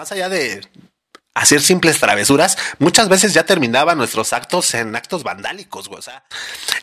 [0.00, 0.62] más allá de
[1.34, 5.98] hacer simples travesuras, muchas veces ya terminaban nuestros actos en actos vandálicos, güey.
[5.98, 6.24] O sea,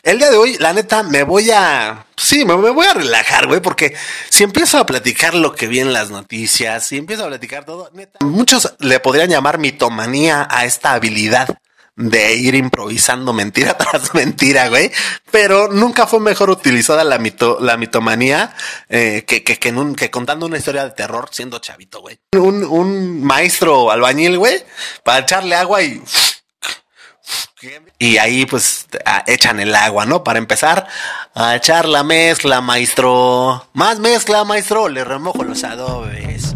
[0.04, 2.06] el día de hoy, la neta, me voy a.
[2.16, 3.96] Sí, me, me voy a relajar, güey, porque
[4.30, 7.90] si empiezo a platicar lo que vi en las noticias, si empiezo a platicar todo,
[7.92, 11.58] neta, muchos le podrían llamar mitomanía a esta habilidad
[11.98, 14.90] de ir improvisando mentira tras mentira, güey.
[15.30, 18.54] Pero nunca fue mejor utilizada la, mito, la mitomanía
[18.88, 22.18] eh, que, que, que, en un, que contando una historia de terror siendo chavito, güey.
[22.32, 24.64] Un, un maestro albañil, güey,
[25.02, 26.02] para echarle agua y...
[27.98, 28.86] Y ahí pues
[29.26, 30.22] echan el agua, ¿no?
[30.22, 30.86] Para empezar
[31.34, 33.68] a echar la mezcla, maestro.
[33.72, 34.88] Más mezcla, maestro.
[34.88, 36.54] Le remojo los adobes.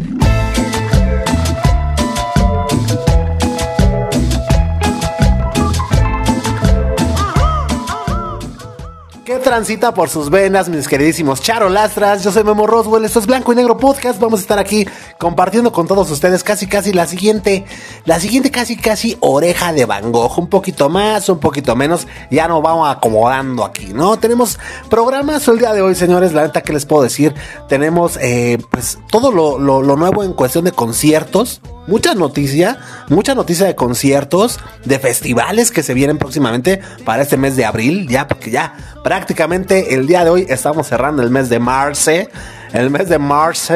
[9.25, 12.25] ¿Qué transita por sus venas, mis queridísimos charolastras?
[12.25, 14.19] Yo soy Memo Roswell, esto es Blanco y Negro Podcast.
[14.19, 14.85] Vamos a estar aquí
[15.17, 17.63] compartiendo con todos ustedes casi casi la siguiente,
[18.03, 20.37] la siguiente casi casi oreja de Van Gogh.
[20.37, 22.05] Un poquito más, un poquito menos.
[22.31, 24.17] Ya nos vamos acomodando aquí, ¿no?
[24.17, 26.33] Tenemos programas el día de hoy, señores.
[26.33, 27.33] La neta, ¿qué les puedo decir?
[27.69, 31.61] Tenemos, eh, pues, todo lo nuevo en cuestión de conciertos.
[31.85, 32.77] Mucha noticia,
[33.09, 38.07] mucha noticia de conciertos, de festivales que se vienen próximamente para este mes de abril,
[38.07, 42.11] ya, porque ya prácticamente el día de hoy estamos cerrando el mes de marzo,
[42.71, 43.75] el mes de marzo,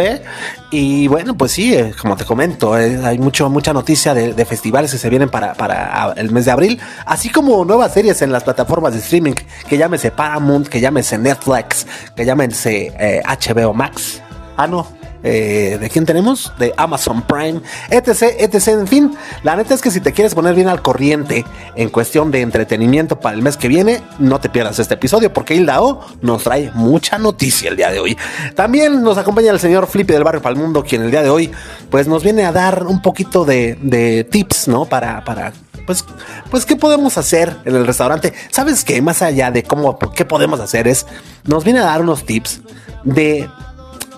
[0.72, 4.92] y bueno, pues sí, eh, como te comento, eh, hay mucho, mucha noticia de, festivales
[4.92, 8.44] que se vienen para, para el mes de abril, así como nuevas series en las
[8.44, 9.34] plataformas de streaming,
[9.68, 11.86] que llámese Paramount, que llámese Netflix,
[12.16, 14.22] que llámense eh, HBO Max.
[14.56, 16.54] Ah, no, eh, ¿De quién tenemos?
[16.58, 18.68] De Amazon Prime, etc, etc.
[18.68, 22.32] En fin, la neta es que si te quieres poner bien al corriente en cuestión
[22.32, 25.80] de entretenimiento para el mes que viene, no te pierdas este episodio porque Hilda
[26.22, 28.18] nos trae mucha noticia el día de hoy.
[28.56, 31.52] También nos acompaña el señor Flippy del Barrio Palmundo, quien el día de hoy
[31.90, 34.86] pues nos viene a dar un poquito de, de tips, ¿no?
[34.86, 35.54] Para, para
[35.88, 36.04] pues,
[36.52, 38.34] pues, ¿qué podemos hacer en el restaurante?
[38.52, 39.02] ¿Sabes qué?
[39.02, 41.08] Más allá de cómo, qué podemos hacer es,
[41.45, 42.61] nos viene a dar unos tips
[43.05, 43.49] de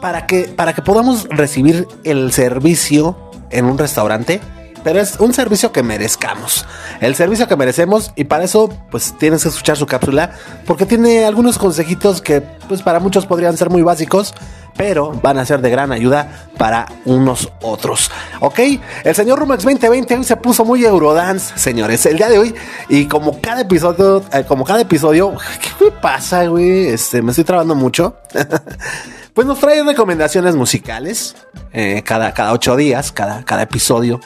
[0.02, 3.18] para que, para que podamos recibir el servicio
[3.50, 4.42] en un restaurante,
[4.84, 6.66] pero es un servicio que merezcamos.
[7.02, 10.32] El servicio que merecemos y para eso pues tienes que escuchar su cápsula
[10.66, 14.34] porque tiene algunos consejitos que pues para muchos podrían ser muy básicos,
[14.78, 18.10] pero van a ser de gran ayuda para unos otros.
[18.40, 18.60] ¿Ok?
[19.04, 22.06] El señor Rumex 2020 hoy se puso muy Eurodance, señores.
[22.06, 22.56] El día de hoy
[22.88, 26.88] y como cada episodio, eh, como cada episodio, ¿qué me pasa, güey?
[26.88, 28.16] Este, me estoy trabando mucho.
[29.40, 31.34] Pues nos trae recomendaciones musicales
[31.72, 34.20] eh, cada, cada ocho días, cada, cada episodio.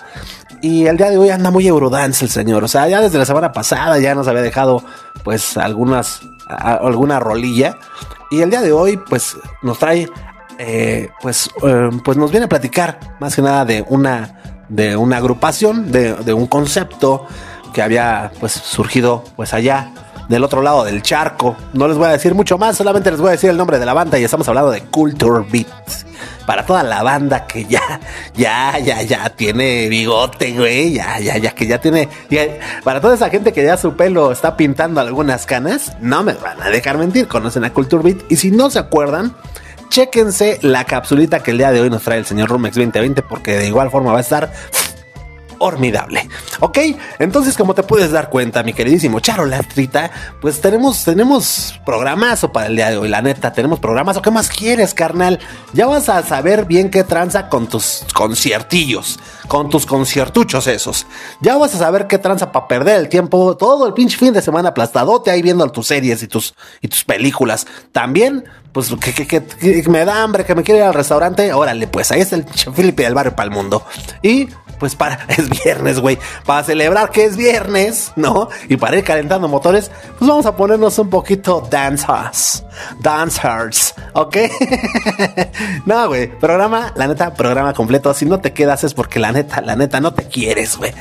[0.60, 2.64] Y el día de hoy anda muy Eurodance el señor.
[2.64, 4.84] O sea, ya desde la semana pasada ya nos había dejado
[5.24, 7.78] pues algunas, alguna rolilla.
[8.32, 10.10] Y el día de hoy pues nos trae,
[10.58, 15.18] eh, pues, eh, pues nos viene a platicar más que nada de una, de una
[15.18, 17.28] agrupación, de, de un concepto
[17.72, 19.92] que había pues surgido pues allá
[20.34, 21.56] del otro lado del charco.
[21.74, 23.86] No les voy a decir mucho más, solamente les voy a decir el nombre de
[23.86, 26.06] la banda y estamos hablando de Culture Beats.
[26.46, 28.00] Para toda la banda que ya,
[28.36, 32.48] ya, ya, ya tiene bigote, güey, ya, ya, ya, que ya tiene, ya-
[32.84, 36.62] para toda esa gente que ya su pelo está pintando algunas canas, no me van
[36.62, 39.34] a dejar mentir, conocen a Culture Beat y si no se acuerdan,
[39.90, 43.54] chéquense la capsulita que el día de hoy nos trae el señor Rumex 2020 porque
[43.58, 44.52] de igual forma va a estar
[45.64, 46.28] formidable.
[46.60, 46.78] Ok,
[47.20, 52.68] entonces como te puedes dar cuenta, mi queridísimo Charo Lastrita, pues tenemos, tenemos programazo para
[52.68, 54.22] el día de hoy, la neta, tenemos programazo.
[54.22, 55.40] ¿Qué más quieres, carnal?
[55.72, 61.08] Ya vas a saber bien qué tranza con tus conciertillos, con tus conciertuchos esos.
[61.40, 64.42] Ya vas a saber qué tranza para perder el tiempo todo el pinche fin de
[64.42, 67.66] semana aplastadote ahí viendo tus series y tus, y tus películas.
[67.94, 71.86] También pues que, que- que- me da hambre, que me quiere ir al restaurante, órale,
[71.86, 73.86] pues ahí está el Felipe del barrio para el mundo.
[74.24, 78.50] Y pues para, es viernes, güey, para celebrar que es viernes, ¿no?
[78.70, 82.64] Y para ir calentando motores, pues vamos a ponernos un poquito dancers,
[83.00, 84.38] dancers, ¿ok?
[85.86, 88.14] no, güey, programa, la neta, programa completo.
[88.14, 90.94] Si no te quedas es porque la neta, la neta, no te quieres, güey.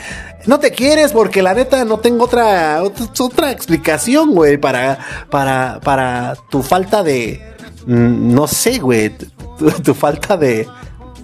[0.47, 4.99] No te quieres porque la neta no tengo otra, otra, explicación, güey, para,
[5.31, 7.41] para, para tu falta de,
[7.87, 9.13] mm, no sé, güey,
[9.85, 10.67] tu falta de,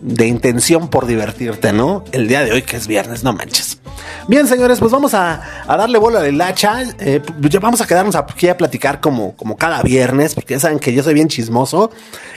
[0.00, 2.04] de intención por divertirte, ¿no?
[2.12, 3.78] El día de hoy que es viernes, no manches.
[4.28, 6.82] Bien, señores, pues vamos a, darle vuelo al hacha.
[6.98, 10.60] Eh, pues ya vamos a quedarnos aquí a platicar como, como cada viernes, porque ya
[10.60, 11.90] saben que yo soy bien chismoso.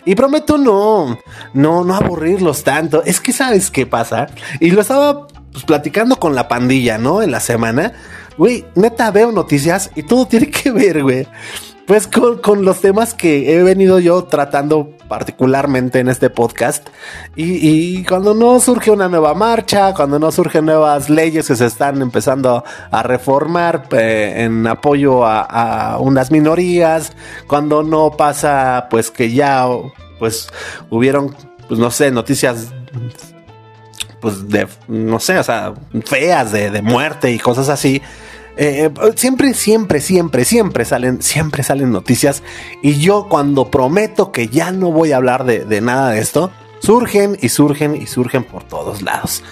[0.06, 1.19] Y prometo no,
[1.54, 3.04] no, no aburrirlos tanto.
[3.04, 4.28] Es que sabes qué pasa.
[4.60, 7.22] Y lo estaba pues, platicando con la pandilla, ¿no?
[7.22, 7.94] En la semana.
[8.38, 11.28] Güey, neta veo noticias y todo tiene que ver, güey.
[11.92, 16.88] Pues con, los temas que he venido yo tratando particularmente en este podcast.
[17.36, 22.02] Y, cuando no surge una nueva marcha, cuando no surgen nuevas leyes que se están
[22.02, 27.12] empezando a reformar eh, en apoyo a, a, unas minorías,
[27.46, 29.68] cuando no pasa pues que ya
[30.18, 30.48] pues
[30.90, 31.36] hubieron,
[31.68, 32.70] pues no sé, noticias
[34.22, 35.74] pues de, no sé, o sea,
[36.06, 38.02] feas de, de muerte y cosas así
[38.57, 42.44] eh, siempre, siempre, siempre, siempre salen, siempre salen noticias.
[42.81, 47.38] Y yo cuando prometo que ya no voy a hablar de, nada de esto, surgen
[47.42, 49.44] y surgen y surgen por todos lados.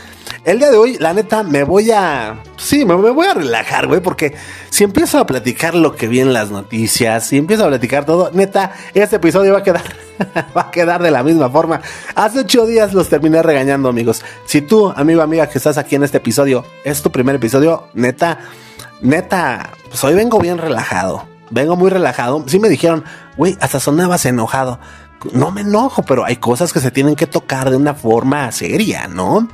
[0.45, 2.43] El día de hoy, la neta, me voy a.
[2.57, 4.35] Sí, me, voy a relajar, güey, porque
[4.69, 8.29] si empiezo a platicar lo que vi en las noticias, si empiezo a platicar todo,
[8.31, 9.83] neta, este episodio va a quedar.
[10.57, 11.81] va a quedar de la misma forma.
[12.15, 14.23] Hace ocho días los terminé regañando, amigos.
[14.45, 18.39] Si tú, amigo, amiga, que estás aquí en este episodio, es tu primer episodio, neta
[19.01, 21.25] neta, pues hoy vengo bien relajado.
[21.51, 22.43] Vengo muy relajado.
[22.47, 23.03] Sí me dijeron,
[23.37, 24.79] güey, hasta sonabas enojado.
[25.33, 29.07] No me enojo, pero hay cosas que se tienen que tocar de una forma seria,
[29.07, 29.49] ¿no?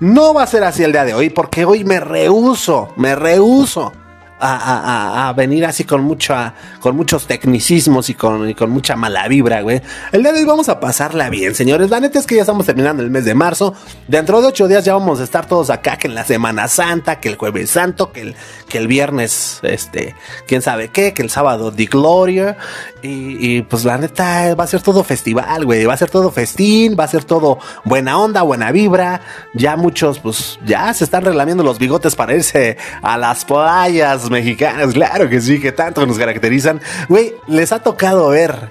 [0.00, 3.92] No va a ser así el día de hoy, porque hoy me rehuso, me rehuso
[4.40, 9.82] a, venir así con mucha, con muchos tecnicismos y con, con mucha mala vibra, güey.
[10.12, 11.90] El día de hoy vamos a pasarla bien, señores.
[11.90, 13.74] La neta es que ya estamos terminando el mes de marzo.
[14.06, 17.20] Dentro de ocho días ya vamos a estar todos acá, que en la Semana Santa,
[17.20, 18.34] que el Jueves Santo, que el,
[18.68, 20.14] que el viernes, este,
[20.46, 22.56] quién sabe qué, que el sábado de Gloria.
[23.00, 25.84] Y, pues la neta va a ser todo festival, güey.
[25.84, 29.20] Va a ser todo festín, va a ser todo buena onda, buena vibra.
[29.54, 34.92] Ya muchos, pues ya se están relamiendo los bigotes para irse a las playas mexicanas,
[34.94, 36.80] claro que sí, que tanto nos caracterizan.
[37.08, 38.70] Güey, les ha tocado ver,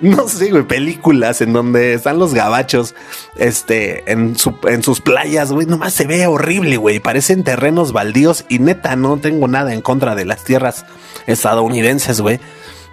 [0.00, 2.94] no sé, güey, películas en donde están los gabachos,
[3.36, 8.58] este, en, en sus playas, güey, nomás se ve horrible, güey, parecen terrenos baldíos y
[8.58, 10.84] neta, no tengo nada en contra de las tierras
[11.26, 12.40] estadounidenses, güey.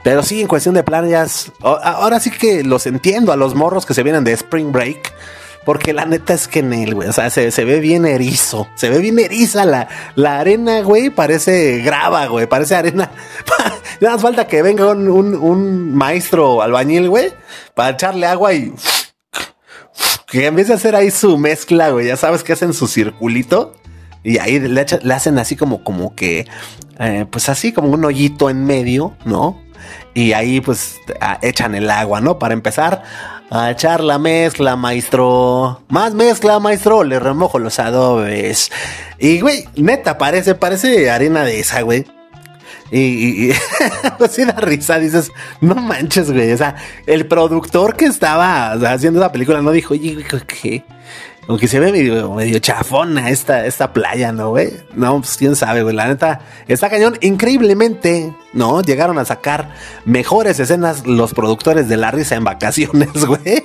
[0.06, 3.96] Pero sí, en cuestión de playas, ahora sí que los entiendo a los morros que
[3.96, 5.12] se vienen de Spring Break
[5.66, 8.68] porque la neta es que en él, güey, o sea, se, ve bien erizo.
[8.76, 11.10] Se ve bien eriza la, la arena, güey.
[11.10, 12.46] Parece grava, güey.
[12.46, 13.10] Parece arena.
[14.00, 17.34] Nada más falta que venga un, un, maestro albañil, güey,
[17.74, 18.74] para echarle agua y
[20.28, 23.74] que vez de hacer ahí su mezcla, güey, ya sabes que hacen su circulito
[24.24, 26.46] y ahí le, hacen así como, como que,
[27.00, 29.65] eh, pues así como un hoyito en medio, ¿no?
[30.16, 31.02] Y ahí pues
[31.42, 32.40] echan el agua, ¿no?
[32.40, 33.04] Para empezar
[33.52, 35.82] a echar la mezcla, maestro.
[35.90, 37.04] Más mezcla, maestro.
[37.04, 38.72] Le remojo los adobes.
[39.20, 42.06] Y, güey, neta, parece, parece arena de esa, güey.
[42.92, 43.54] Y, y,
[44.18, 46.54] pues da risa, dices, no manches, güey.
[46.54, 46.76] O sea,
[47.08, 50.86] el productor que estaba haciendo la película no dijo, oye, ¿qué?
[51.48, 54.74] Aunque se ve medio, chafona esta, esta playa, ¿no, güey?
[54.96, 55.96] No, pues quién sabe, güey.
[55.96, 57.18] La neta, está cañón.
[57.22, 58.82] Increíblemente, ¿no?
[58.82, 59.76] Llegaron a sacar
[60.06, 63.64] mejores escenas los productores de La Risa en Vacaciones, güey.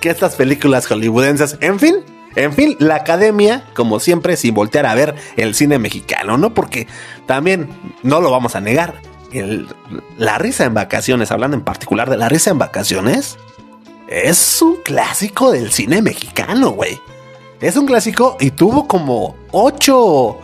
[0.00, 1.56] que estas películas hollywoodenses.
[1.60, 1.96] En fin,
[2.34, 6.52] en fin, la academia, como siempre, sin voltear a ver el cine mexicano, ¿no?
[6.52, 6.88] Porque
[7.26, 7.68] también,
[8.02, 8.94] no lo vamos a negar,
[9.32, 9.68] el,
[10.18, 13.38] La Risa en Vacaciones, hablando en particular de La Risa en Vacaciones
[14.12, 17.00] es un clásico del cine mexicano, güey.
[17.60, 20.38] Es un clásico y tuvo como ocho,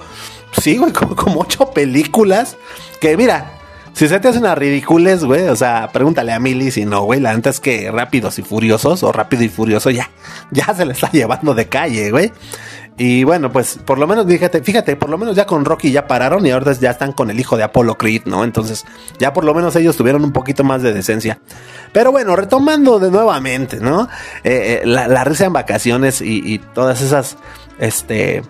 [0.61, 2.57] sí, güey, como, ocho películas
[3.01, 3.53] que, mira,
[3.93, 7.21] si se te hacen a ridicules, güey, o sea, pregúntale a Milly si no, güey,
[7.21, 10.11] la neta es que Rápidos y Furiosos o Rápido y Furioso ya,
[10.51, 12.33] ya se le está llevando de calle, güey.
[13.01, 16.09] Y bueno, pues por lo menos, fíjate, fíjate, por lo menos ya con Rocky ya
[16.09, 18.43] pararon y ahora ya están con el hijo de Apollo Creed, ¿no?
[18.43, 18.85] Entonces,
[19.21, 21.39] ya por lo menos ellos tuvieron un poquito más de decencia.
[21.93, 24.09] Pero bueno, retomando de nuevamente, ¿no?
[24.43, 27.37] Eh, eh, la, risa en vacaciones y, todas esas,
[27.79, 28.43] este,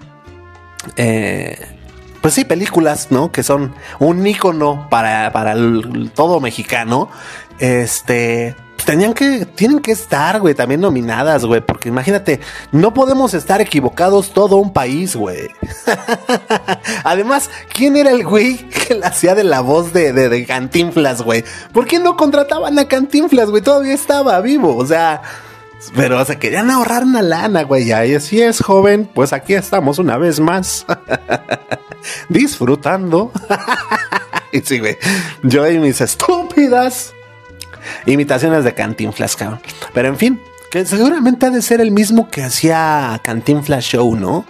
[0.97, 1.67] eh,
[2.23, 3.31] pues sí, películas, ¿no?
[3.31, 5.55] Que son un ícono para, para
[6.15, 7.11] todo mexicano.
[7.59, 8.57] Este,
[8.89, 12.41] tenían que, tienen que estar, güey, también nominadas, güey, porque imagínate,
[12.73, 15.51] no podemos estar equivocados todo un país, güey.
[17.05, 21.45] Además, ¿quién era el güey que la hacía de la voz de, de, Cantinflas, güey?
[21.75, 23.63] ¿Por qué no contrataban a Cantinflas, güey?
[23.63, 25.21] Todavía estaba vivo, o sea...
[25.95, 27.89] Pero se querían ahorrar una lana, güey.
[27.89, 29.09] Y así es, joven.
[29.15, 30.85] Pues aquí estamos una vez más.
[32.29, 33.31] Disfrutando.
[34.53, 34.99] y sí, güey.
[35.45, 37.15] Yo y mis estúpidas
[38.07, 39.61] imitaciones de Cantinflas, cabrón.
[39.93, 44.45] Pero en fin, que seguramente ha de ser el mismo que hacía Cantinflas Show, ¿no?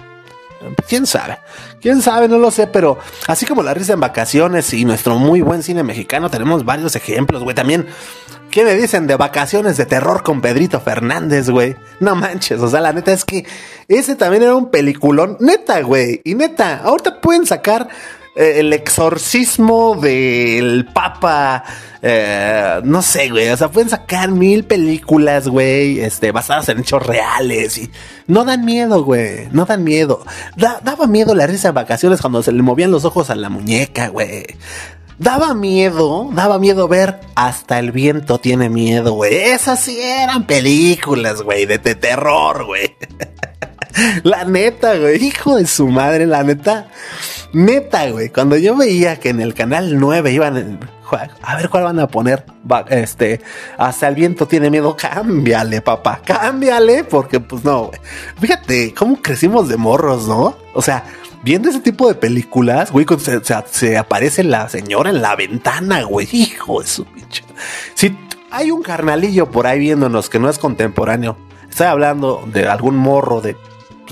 [0.89, 1.39] ¿Quién sabe?
[1.81, 2.29] ¿Quién sabe?
[2.29, 5.85] No lo sé, pero así como la risa en vacaciones y nuestro muy buen cine
[5.85, 7.55] mexicano, tenemos varios ejemplos, güey.
[7.55, 7.87] También,
[8.51, 11.77] ¿qué me dicen de vacaciones de terror con Pedrito Fernández, güey?
[12.01, 13.47] No manches, o sea, la neta es que
[13.87, 16.21] ese también era un peliculón, neta, güey.
[16.25, 17.89] Y neta, ahorita pueden sacar
[18.39, 21.65] el exorcismo del Papa.
[22.03, 23.49] eh, no sé, güey.
[23.49, 27.77] O sea, pueden sacar mil películas, güey, este, basadas en hechos reales.
[27.79, 27.91] Y
[28.29, 29.49] no dan miedo, güey.
[29.51, 30.25] No dan miedo.
[30.57, 33.49] Da- daba miedo la risa de vacaciones cuando se le movían los ojos a la
[33.49, 34.47] muñeca, güey.
[35.19, 39.35] Daba miedo, daba miedo ver hasta el viento tiene miedo, güey.
[39.35, 42.95] Esas sí eran películas, güey, de, de terror, güey.
[44.23, 46.89] La neta, güey, hijo de su madre, la neta.
[47.53, 50.79] Neta, güey, cuando yo veía que en el canal 9 iban
[51.43, 52.45] a ver cuál van a poner,
[52.91, 53.41] este,
[53.79, 57.99] hasta el viento tiene miedo, cámbiale, papá, cámbiale, porque pues no, güey.
[58.39, 60.55] Fíjate cómo crecimos de morros, ¿no?
[60.75, 61.05] O sea,
[61.43, 63.41] viendo ese tipo de películas, güey, se,
[63.71, 67.43] se- aparece la señora en la ventana, güey, hijo de su pinche.
[67.95, 68.15] Si
[68.51, 71.39] hay un carnalillo por ahí viéndonos que no es contemporáneo,
[71.71, 73.57] estoy hablando de algún morro de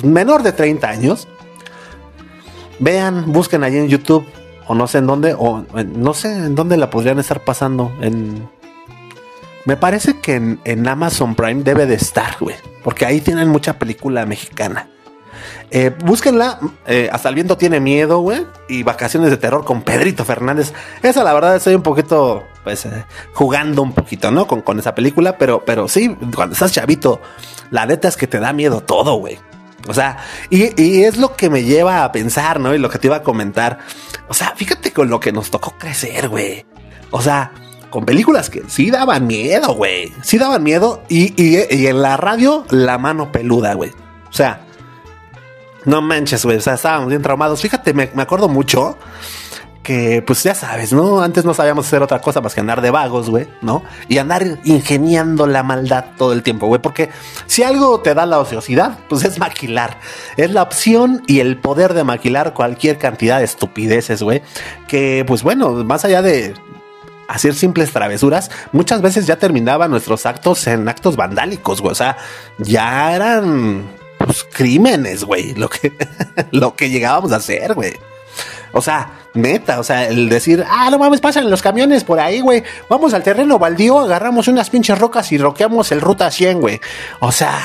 [0.02, 1.28] menor de 30 años,
[2.78, 4.26] vean, busquen allí en YouTube
[4.66, 7.92] o no sé en dónde, o no sé en dónde la podrían estar pasando.
[9.64, 13.78] Me parece que en, en Amazon Prime debe de estar, güey, porque ahí tienen mucha
[13.78, 14.88] película mexicana.
[15.70, 20.24] Eh, búsquenla, eh, Hasta el viento tiene miedo, güey, y Vacaciones de terror con Pedrito
[20.24, 20.72] Fernández.
[21.02, 24.46] Esa la verdad estoy un poquito, pues, eh, jugando un poquito, ¿no?
[24.46, 27.20] Con, con esa película, pero, pero sí, cuando estás chavito,
[27.70, 29.38] la neta es que te da miedo todo, güey.
[29.88, 30.18] O sea,
[30.50, 32.74] y, y es lo que me lleva a pensar, ¿no?
[32.74, 33.78] Y lo que te iba a comentar.
[34.28, 36.66] O sea, fíjate con lo que nos tocó crecer, güey.
[37.10, 37.52] O sea,
[37.90, 40.12] con películas que sí daban miedo, güey.
[40.22, 41.02] Sí daban miedo.
[41.08, 43.90] Y, y- en la radio, la mano peluda, güey.
[44.28, 44.60] O sea,
[45.84, 46.56] no manches, güey.
[46.56, 47.60] O sea, estábamos bien traumados.
[47.62, 48.98] Fíjate, me, me acuerdo mucho
[49.86, 51.22] que, pues ya sabes, ¿no?
[51.22, 53.84] Antes no sabíamos hacer otra cosa más que andar de vagos, güey, ¿no?
[54.08, 56.82] Y andar ingeniando la maldad todo el tiempo, güey.
[56.82, 57.10] Porque
[57.46, 60.00] si algo te da la ociosidad, pues es maquilar.
[60.36, 64.42] Es la opción y el poder de maquilar cualquier cantidad de estupideces, güey.
[64.88, 66.54] Que, pues bueno, más allá de
[67.28, 71.92] hacer simples travesuras, muchas veces ya terminaban nuestros actos en actos vandálicos, güey.
[71.92, 72.16] O sea,
[72.58, 73.88] ya eran
[74.18, 75.92] pues, crímenes, güey, lo que,
[76.50, 77.94] lo que llegábamos a hacer, güey.
[78.72, 82.40] O sea, neta, o sea, el decir, ah, no mames, pasan los camiones por ahí,
[82.40, 82.62] güey.
[82.88, 86.80] Vamos al terreno baldío, agarramos unas pinches rocas y roqueamos el ruta 100, güey.
[87.20, 87.58] O sea,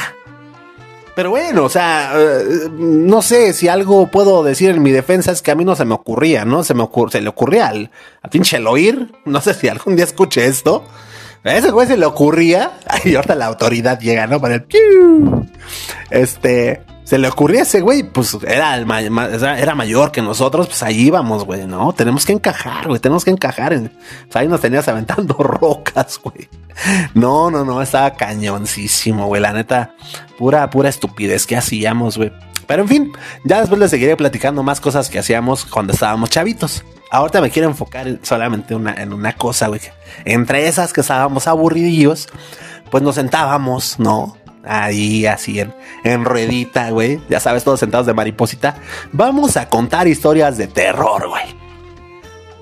[1.16, 5.42] pero bueno, o sea, eh, no sé si algo puedo decir en mi defensa es
[5.42, 6.64] que a mí no se me ocurría, ¿no?
[6.64, 7.92] Se me ocur- se le ocurría al,
[8.32, 9.12] pinche Eloir.
[9.26, 10.86] No sé si algún día escuché esto.
[11.44, 12.72] A ese güey se le ocurría.
[13.04, 14.40] Y ahorita la autoridad llega, ¿no?
[14.40, 14.66] Para el.
[16.10, 16.82] Este.
[17.12, 21.08] Se le ocurría ese güey, pues era, el ma- era mayor que nosotros, pues ahí
[21.08, 21.92] íbamos, güey, ¿no?
[21.92, 23.74] Tenemos que encajar, güey, tenemos que encajar.
[23.74, 26.48] En, pues ahí nos tenías aventando rocas, güey.
[27.14, 29.94] No, no, no, estaba cañoncísimo, güey, la neta,
[30.38, 32.32] pura, pura estupidez que hacíamos, güey.
[32.66, 33.12] Pero en fin,
[33.44, 36.86] ya después les seguiré platicando más cosas que hacíamos cuando estábamos chavitos.
[37.12, 39.82] Ahorita me quiero enfocar en- solamente una, en una cosa, güey.
[40.24, 42.30] Entre esas que estábamos aburridillos,
[42.90, 44.38] pues nos sentábamos, ¿no?
[44.64, 47.20] Ahí así en, en ruedita, güey.
[47.30, 48.76] Ya sabes, todos sentados de mariposita.
[49.12, 51.62] Vamos a contar historias de terror, güey.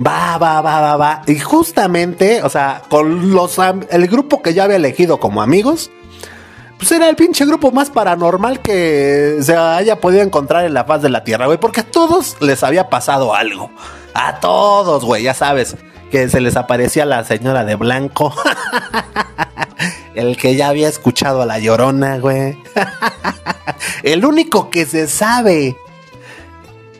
[0.06, 1.22] Va, va, va, va, va.
[1.28, 3.58] Y justamente, o sea, con los
[3.90, 5.92] el grupo que yo había elegido como amigos,
[6.78, 11.02] pues era el pinche grupo más paranormal que se haya podido encontrar en la faz
[11.02, 11.58] de la tierra, güey.
[11.58, 13.70] Porque a todos les había pasado algo.
[14.14, 15.76] A todos, güey, ya sabes.
[16.10, 18.34] Que se les aparecía la señora de blanco.
[20.20, 22.58] el que ya había escuchado a la llorona, güey.
[24.04, 25.76] el único que se sabe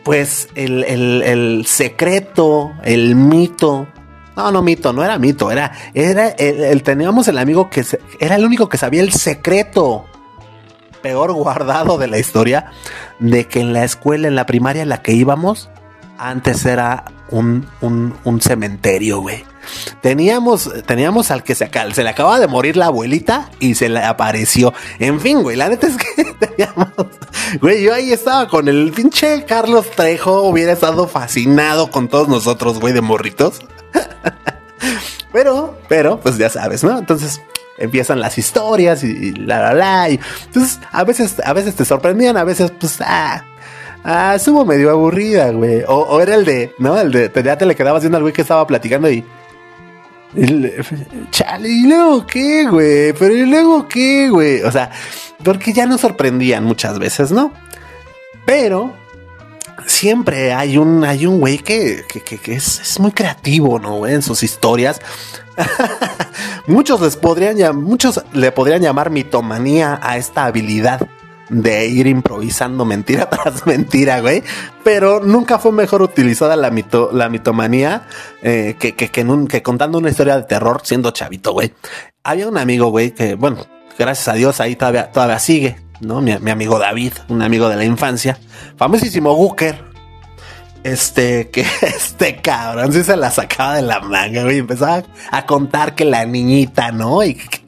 [0.02, 3.86] pues el, el- el secreto, el mito.
[4.36, 8.36] No, no mito, no era mito, era, era el, teníamos el amigo que se- era
[8.36, 10.06] el único que sabía el secreto
[11.02, 12.70] peor guardado de la historia
[13.18, 15.68] de que en la escuela, en la primaria en la que íbamos,
[16.20, 19.44] antes era un, un, cementerio, güey.
[20.02, 24.74] Teníamos, teníamos al que se, le acaba de morir la abuelita y se le apareció.
[24.98, 26.88] En fin, güey, la neta es que teníamos.
[27.60, 32.80] Güey, yo ahí estaba con el pinche Carlos Trejo, hubiera estado fascinado con todos nosotros,
[32.80, 33.60] güey, de morritos.
[35.32, 36.98] Pero, pero, pues ya sabes, ¿no?
[36.98, 37.40] Entonces
[37.78, 40.10] empiezan las historias y, y la la la.
[40.10, 43.44] Y, entonces, a veces, a veces te sorprendían, a veces, pues, ah.
[44.02, 45.82] Ah, estuvo medio aburrida, güey.
[45.86, 46.98] O, era el de, ¿no?
[46.98, 49.24] El de, ya te le quedabas viendo al güey que estaba platicando y.
[50.34, 50.76] y le-
[51.30, 53.12] Chale, ¿y luego qué, güey?
[53.12, 54.62] Pero ¿y luego qué, güey?
[54.62, 54.90] O sea,
[55.44, 57.52] porque ya nos sorprendían muchas veces, ¿no?
[58.46, 58.94] Pero
[59.86, 63.96] siempre hay un, hay un güey que, que, es, es muy creativo, ¿no?
[63.96, 64.14] güey?
[64.14, 65.00] En sus historias.
[66.66, 71.06] muchos les podrían muchos le podrían llamar mitomanía a esta habilidad
[71.50, 74.42] de ir improvisando mentira tras mentira, güey.
[74.82, 78.06] Pero nunca fue mejor utilizada la, mito, la mitomanía
[78.42, 81.72] eh, que, que, que, contando una historia de terror siendo chavito, güey.
[82.24, 83.66] Había un amigo, güey, que, bueno,
[83.98, 86.20] gracias a Dios ahí todavía, todavía sigue, ¿no?
[86.20, 88.38] Mi, mi amigo David, un amigo de la infancia,
[88.76, 89.90] famosísimo Gooker,
[90.84, 94.58] este, que este cabrón sí se la sacaba de la manga, güey.
[94.58, 97.22] Empezaba a contar que la niñita, ¿no?
[97.22, 97.60] Y que,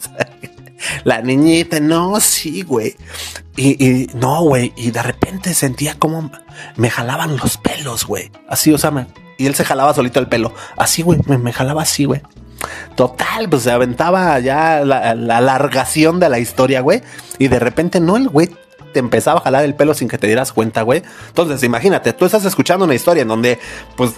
[1.04, 2.96] la niñita, no, sí, güey.
[3.56, 4.72] Y, y no, güey.
[4.76, 6.30] Y de repente sentía como
[6.76, 8.30] me jalaban los pelos, güey.
[8.48, 9.06] Así, o sea, me,
[9.38, 10.54] y él se jalaba solito el pelo.
[10.76, 12.22] Así, güey, me, me jalaba así, güey.
[12.94, 17.02] Total, pues se aventaba ya la, la alargación de la historia, güey.
[17.38, 18.50] Y de repente, no, el güey
[18.92, 21.02] te empezaba a jalar el pelo sin que te dieras cuenta, güey.
[21.28, 23.58] Entonces, imagínate, tú estás escuchando una historia en donde,
[23.96, 24.12] pues,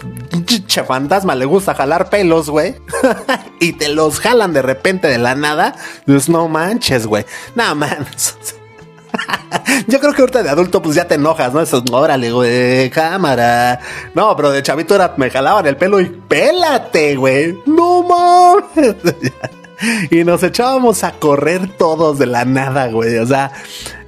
[0.67, 2.75] che fantasma le gusta jalar pelos, güey.
[3.61, 5.75] y te los jalan de repente de la nada.
[6.07, 7.25] Pues no manches, güey.
[7.55, 8.37] Nada más.
[9.87, 11.61] Yo creo que ahorita de adulto pues ya te enojas, ¿no?
[11.61, 13.81] Eso, órale, güey, cámara.
[14.15, 17.59] No, pero de chavito era, me jalaban el pelo y pélate, güey.
[17.67, 18.97] No mames.
[20.11, 23.17] y nos echábamos a correr todos de la nada, güey.
[23.19, 23.53] O sea,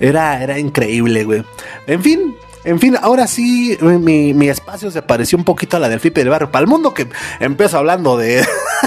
[0.00, 1.44] era, era increíble, güey.
[1.86, 6.00] En fin, en fin, ahora sí, mi, espacio se pareció un poquito a la del
[6.00, 6.50] Flipe del Barrio.
[6.50, 7.08] Para el mundo que
[7.38, 8.44] empiezo hablando de,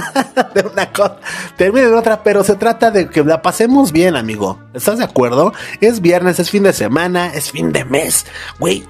[0.54, 1.16] de una cosa,
[1.56, 4.60] termina en otra, pero se trata de que la pasemos bien, amigo.
[4.74, 5.54] ¿Estás de acuerdo?
[5.80, 8.26] Es viernes, es fin de semana, es fin de mes.
[8.60, 8.86] Güey,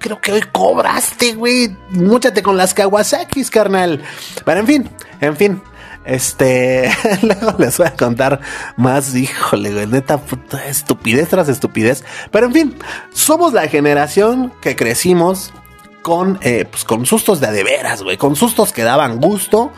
[0.00, 1.76] creo que hoy cobraste, güey.
[1.90, 4.02] Múchate con las Kawasakis, carnal.
[4.44, 5.62] Pero en fin, en fin.
[6.04, 6.90] Este,
[7.22, 8.40] luego les voy a contar
[8.76, 10.20] más, híjole, güey, neta,
[10.66, 12.04] estupidez tras estupidez.
[12.30, 12.78] Pero en fin,
[13.12, 15.52] somos la generación que crecimos
[16.02, 19.72] con, eh, pues, con sustos de adeveras, güey, con sustos que daban gusto.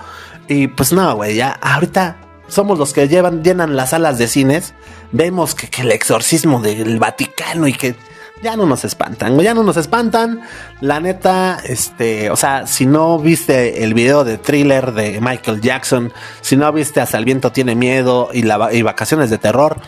[0.49, 2.17] Y pues no, güey, ya ahorita
[2.49, 4.75] somos los que llevan, llenan las salas de cines.
[5.13, 7.95] Vemos que el exorcismo del Vaticano y que
[8.43, 10.43] ya no nos espantan, ya no nos espantan.
[10.81, 16.13] La neta, este, o sea, si no viste el video de thriller de Michael Jackson,
[16.41, 19.79] si no viste Hasta el viento tiene miedo y, la, y vacaciones de terror,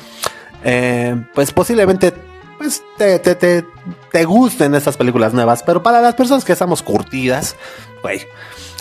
[0.64, 2.12] eh, pues posiblemente
[2.58, 3.64] pues te, te, te,
[4.10, 5.62] te, gusten estas películas nuevas.
[5.62, 7.56] Pero para las personas que estamos curtidas,
[8.02, 8.26] güey,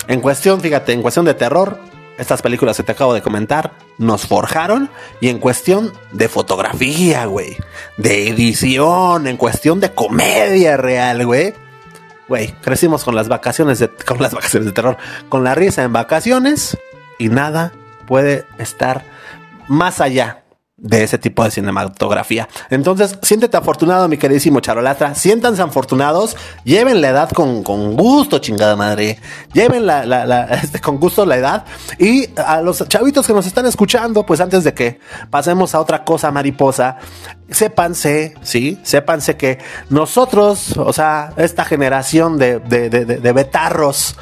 [0.07, 1.79] en cuestión, fíjate, en cuestión de terror,
[2.17, 4.89] estas películas que te acabo de comentar nos forjaron
[5.21, 7.57] y en cuestión de fotografía, güey,
[7.97, 11.53] de edición, en cuestión de comedia real, güey.
[12.27, 14.97] Güey, crecimos con las vacaciones de, con las vacaciones de terror,
[15.29, 16.77] con la risa en vacaciones
[17.17, 17.71] y nada
[18.05, 19.05] puede estar
[19.67, 20.43] más allá
[20.77, 22.47] de ese tipo de cinematografía.
[22.69, 25.15] Entonces, siéntete afortunado, mi queridísimo Charolatra.
[25.15, 26.37] Siéntanse afortunados.
[26.63, 29.19] Lleven la edad con, gusto, chingada madre.
[29.53, 31.65] Lleven la, la, este, con gusto la edad.
[31.97, 34.99] Y a los chavitos que nos están escuchando, pues antes de que
[35.31, 36.97] pasemos a otra cosa mariposa,
[37.49, 39.57] sépanse, sí, sépanse que
[39.89, 44.15] nosotros, o sea, esta generación de, de, de, de betarros,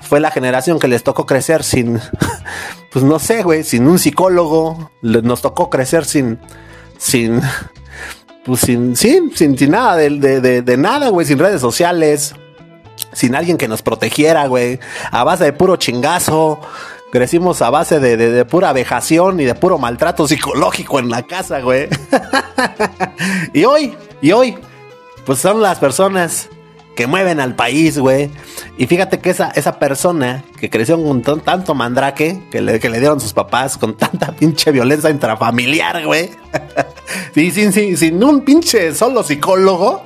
[0.00, 2.00] fue la generación que les tocó crecer sin,
[2.92, 6.38] pues no sé, güey, sin un psicólogo, nos tocó crecer sin,
[6.96, 7.40] sin,
[8.44, 12.34] pues sin, sin, sin, nada de, de, de, nada, güey, sin redes sociales,
[13.12, 14.78] sin alguien que nos protegiera, güey,
[15.10, 16.60] a base de puro chingazo.
[17.10, 21.22] Crecimos a base de, de, de, pura vejación y de puro maltrato psicológico en la
[21.22, 21.88] casa, güey.
[23.54, 24.58] y hoy, y hoy,
[25.24, 26.50] pues son las personas
[26.98, 28.28] que mueven al país, güey.
[28.76, 32.98] Y fíjate que esa, esa persona que creció con tanto mandrake que le, que le
[32.98, 36.30] dieron sus papás, con tanta pinche violencia intrafamiliar, güey.
[37.36, 40.02] y sin, sin, sin un pinche solo psicólogo,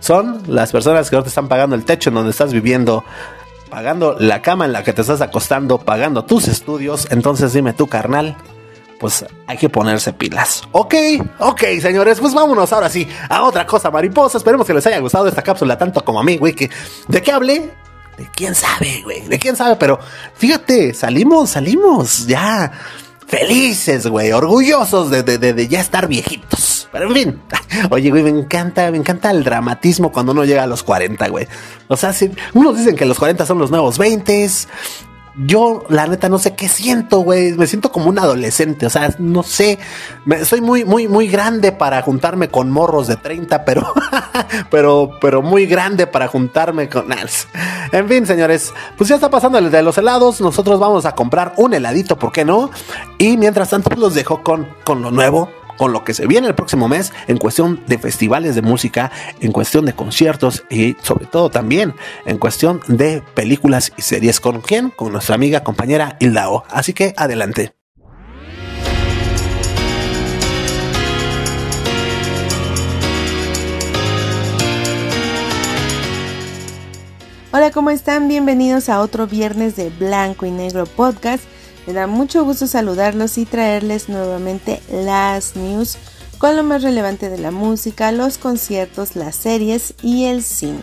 [0.00, 3.04] son las personas que no te están pagando el techo en donde estás viviendo,
[3.70, 7.06] pagando la cama en la que te estás acostando, pagando tus estudios.
[7.12, 8.36] Entonces dime tú, carnal,
[8.98, 10.62] pues hay que ponerse pilas.
[10.72, 10.94] Ok,
[11.38, 14.38] ok, señores, pues vámonos ahora sí a otra cosa mariposa.
[14.38, 16.54] Esperemos que les haya gustado esta cápsula tanto como a mí, güey.
[17.06, 17.70] ¿De qué hablé?
[18.16, 19.22] De quién sabe, güey.
[19.28, 19.98] De quién sabe, pero
[20.34, 22.72] fíjate, salimos, salimos ya
[23.28, 26.88] felices, güey, orgullosos de, de, de, ya estar viejitos.
[26.90, 27.42] Pero en fin,
[27.90, 31.46] oye, güey, me encanta, me encanta el dramatismo cuando uno llega a los 40, güey.
[31.88, 34.48] O sea, si, unos dicen que los 40 son los nuevos 20,
[35.46, 37.52] yo, la neta, no sé qué siento, güey.
[37.52, 38.86] Me siento como un adolescente.
[38.86, 39.78] O sea, no sé.
[40.24, 43.86] Me, soy muy, muy, muy grande para juntarme con morros de 30, pero,
[44.70, 47.08] pero, pero muy grande para juntarme con.
[47.92, 50.40] En fin, señores, pues ya está pasando el de los helados.
[50.40, 52.70] Nosotros vamos a comprar un heladito, ¿por qué no?
[53.18, 56.54] Y mientras tanto, los dejo con, con lo nuevo con lo que se viene el
[56.54, 59.10] próximo mes en cuestión de festivales de música,
[59.40, 61.94] en cuestión de conciertos y sobre todo también
[62.26, 64.40] en cuestión de películas y series.
[64.40, 64.90] ¿Con quién?
[64.90, 66.64] Con nuestra amiga compañera Hildao.
[66.68, 67.72] Así que adelante.
[77.50, 78.28] Hola, ¿cómo están?
[78.28, 81.44] Bienvenidos a otro viernes de Blanco y Negro Podcast.
[81.88, 85.96] Me da mucho gusto saludarlos y traerles nuevamente las news
[86.36, 90.82] con lo más relevante de la música, los conciertos, las series y el cine.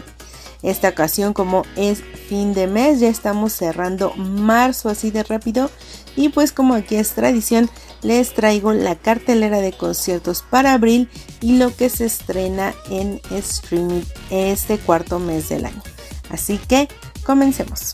[0.64, 5.70] Esta ocasión como es fin de mes ya estamos cerrando marzo así de rápido
[6.16, 7.70] y pues como aquí es tradición
[8.02, 11.08] les traigo la cartelera de conciertos para abril
[11.40, 15.84] y lo que se estrena en streaming este cuarto mes del año.
[16.32, 16.88] Así que
[17.24, 17.94] comencemos.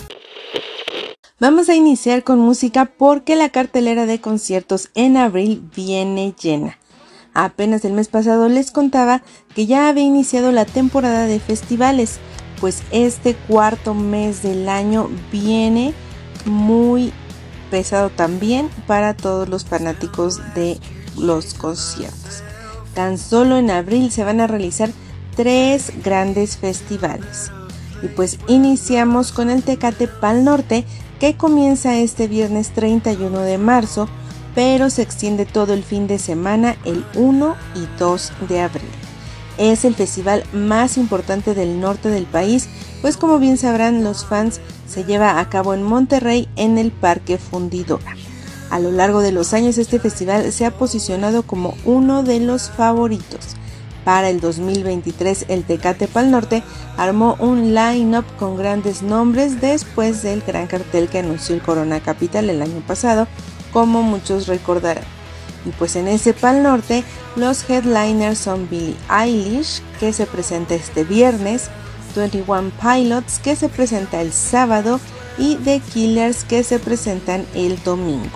[1.42, 6.78] Vamos a iniciar con música porque la cartelera de conciertos en abril viene llena.
[7.34, 9.24] Apenas el mes pasado les contaba
[9.56, 12.20] que ya había iniciado la temporada de festivales,
[12.60, 15.96] pues este cuarto mes del año viene
[16.46, 17.12] muy
[17.72, 20.78] pesado también para todos los fanáticos de
[21.18, 22.44] los conciertos.
[22.94, 24.92] Tan solo en abril se van a realizar
[25.36, 27.52] tres grandes festivales.
[28.04, 30.86] Y pues iniciamos con el Tecate Pal Norte
[31.22, 34.10] que comienza este viernes 31 de marzo,
[34.56, 38.90] pero se extiende todo el fin de semana el 1 y 2 de abril.
[39.60, 42.70] Es el festival más importante del norte del país,
[43.04, 47.38] pues como bien sabrán los fans se lleva a cabo en Monterrey en el Parque
[47.38, 48.16] Fundidora.
[48.72, 52.72] A lo largo de los años este festival se ha posicionado como uno de los
[52.72, 53.58] favoritos.
[54.04, 56.64] Para el 2023, el Tecate Pal Norte
[56.98, 62.50] armó un line-up con grandes nombres después del gran cartel que anunció el Corona Capital
[62.50, 63.28] el año pasado,
[63.72, 65.04] como muchos recordarán.
[65.66, 67.04] Y pues en ese Pal Norte,
[67.36, 71.70] los headliners son Billie Eilish, que se presenta este viernes,
[72.16, 75.00] 21 Pilots, que se presenta el sábado,
[75.38, 78.30] y The Killers, que se presentan el domingo.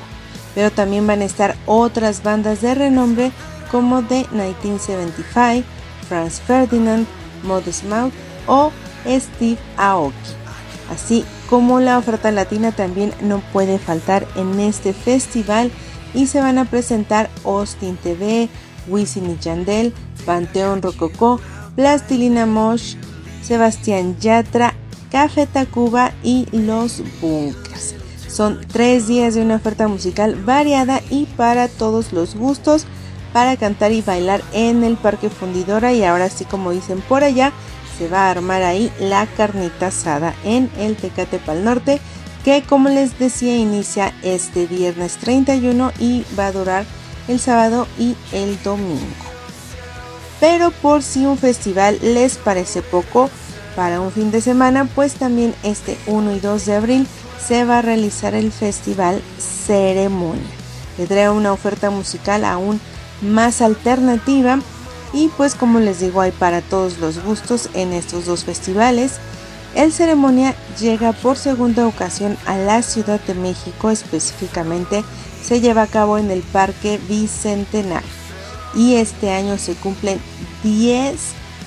[0.54, 3.32] Pero también van a estar otras bandas de renombre
[3.72, 5.68] como The 1975,
[6.08, 7.06] Franz Ferdinand,
[7.44, 8.14] Modest Mouth
[8.48, 8.72] o
[9.06, 10.16] Steve Aoki.
[10.92, 15.72] Así como la oferta latina también no puede faltar en este festival
[16.14, 18.50] y se van a presentar Austin TV,
[18.88, 19.94] Wisin y Yandel,
[20.26, 21.40] Panteón Rococó,
[21.76, 22.96] Plastilina Mosh,
[23.42, 24.74] Sebastián Yatra,
[25.12, 27.96] Café Tacuba y Los Bunkers.
[28.28, 32.86] Son tres días de una oferta musical variada y para todos los gustos
[33.36, 37.52] para cantar y bailar en el Parque Fundidora y ahora sí como dicen por allá
[37.98, 42.00] se va a armar ahí la carnita asada en el Tecate Pal Norte
[42.46, 46.86] que como les decía inicia este viernes 31 y va a durar
[47.28, 49.02] el sábado y el domingo.
[50.40, 53.30] Pero por si un festival les parece poco
[53.76, 57.08] para un fin de semana, pues también este 1 y 2 de abril
[57.46, 60.42] se va a realizar el festival Ceremonia.
[60.96, 62.80] Tendrá una oferta musical aún
[63.22, 64.60] más alternativa
[65.14, 69.14] y pues como les digo hay para todos los gustos en estos dos festivales.
[69.74, 75.04] El ceremonia llega por segunda ocasión a la Ciudad de México, específicamente
[75.44, 78.08] se lleva a cabo en el Parque Bicentenario
[78.74, 80.20] y este año se cumplen
[80.64, 81.16] 10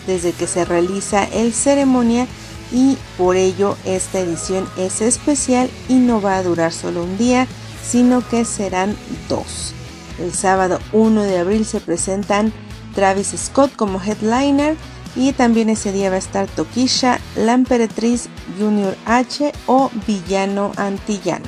[0.07, 2.27] desde que se realiza el ceremonia
[2.73, 7.47] y por ello esta edición es especial y no va a durar solo un día,
[7.83, 8.97] sino que serán
[9.29, 9.75] dos.
[10.19, 12.53] El sábado 1 de abril se presentan
[12.95, 14.77] Travis Scott como headliner
[15.15, 18.29] y también ese día va a estar Tokisha, La Emperatriz,
[18.59, 21.47] Junior H o Villano Antillano.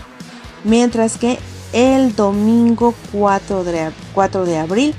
[0.64, 1.38] Mientras que
[1.72, 4.94] el domingo 4 de, 4 de abril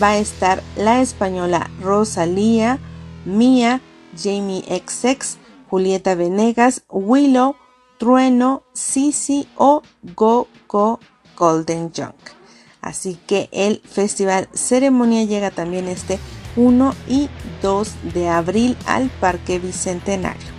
[0.00, 2.78] va a estar la española Rosalía,
[3.24, 3.80] Mia,
[4.16, 7.56] Jamie XX, Julieta Venegas, Willow,
[7.98, 9.82] Trueno, Sisi o
[10.16, 11.00] Go Go
[11.36, 12.41] Golden Junk.
[12.82, 16.18] Así que el festival ceremonia llega también este
[16.56, 17.30] 1 y
[17.62, 20.52] 2 de abril al Parque Bicentenario.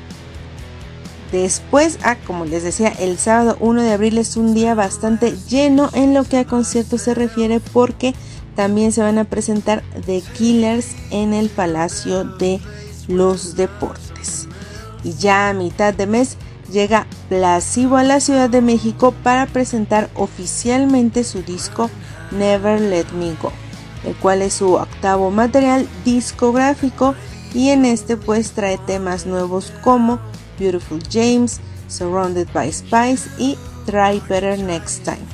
[1.34, 5.90] Después, ah, como les decía, el sábado 1 de abril es un día bastante lleno
[5.94, 8.14] en lo que a conciertos se refiere porque
[8.56, 12.62] también se van a presentar The Killers en el Palacio de
[13.08, 14.48] los Deportes.
[15.04, 16.38] Y ya a mitad de mes
[16.72, 21.90] llega Placebo a la Ciudad de México para presentar oficialmente su disco
[22.30, 23.52] Never Let Me Go,
[24.06, 27.16] el cual es su octavo material discográfico
[27.52, 30.20] y en este pues trae temas nuevos como
[30.60, 35.26] Beautiful James, Surrounded by Spice y Try Better Next Time,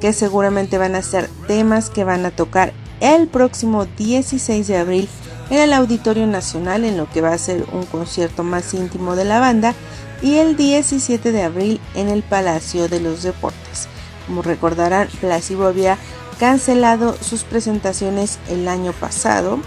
[0.00, 5.08] que seguramente van a ser temas que van a tocar el próximo 16 de abril
[5.50, 9.24] en el Auditorio Nacional en lo que va a ser un concierto más íntimo de
[9.24, 9.74] la banda
[10.22, 13.88] y el 17 de abril en el Palacio de los Deportes.
[14.26, 15.98] Como recordarán, Placebo había
[16.38, 19.60] cancelado sus presentaciones el año pasado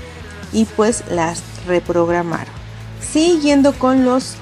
[0.54, 2.54] y pues las reprogramaron.
[3.02, 4.36] Siguiendo con los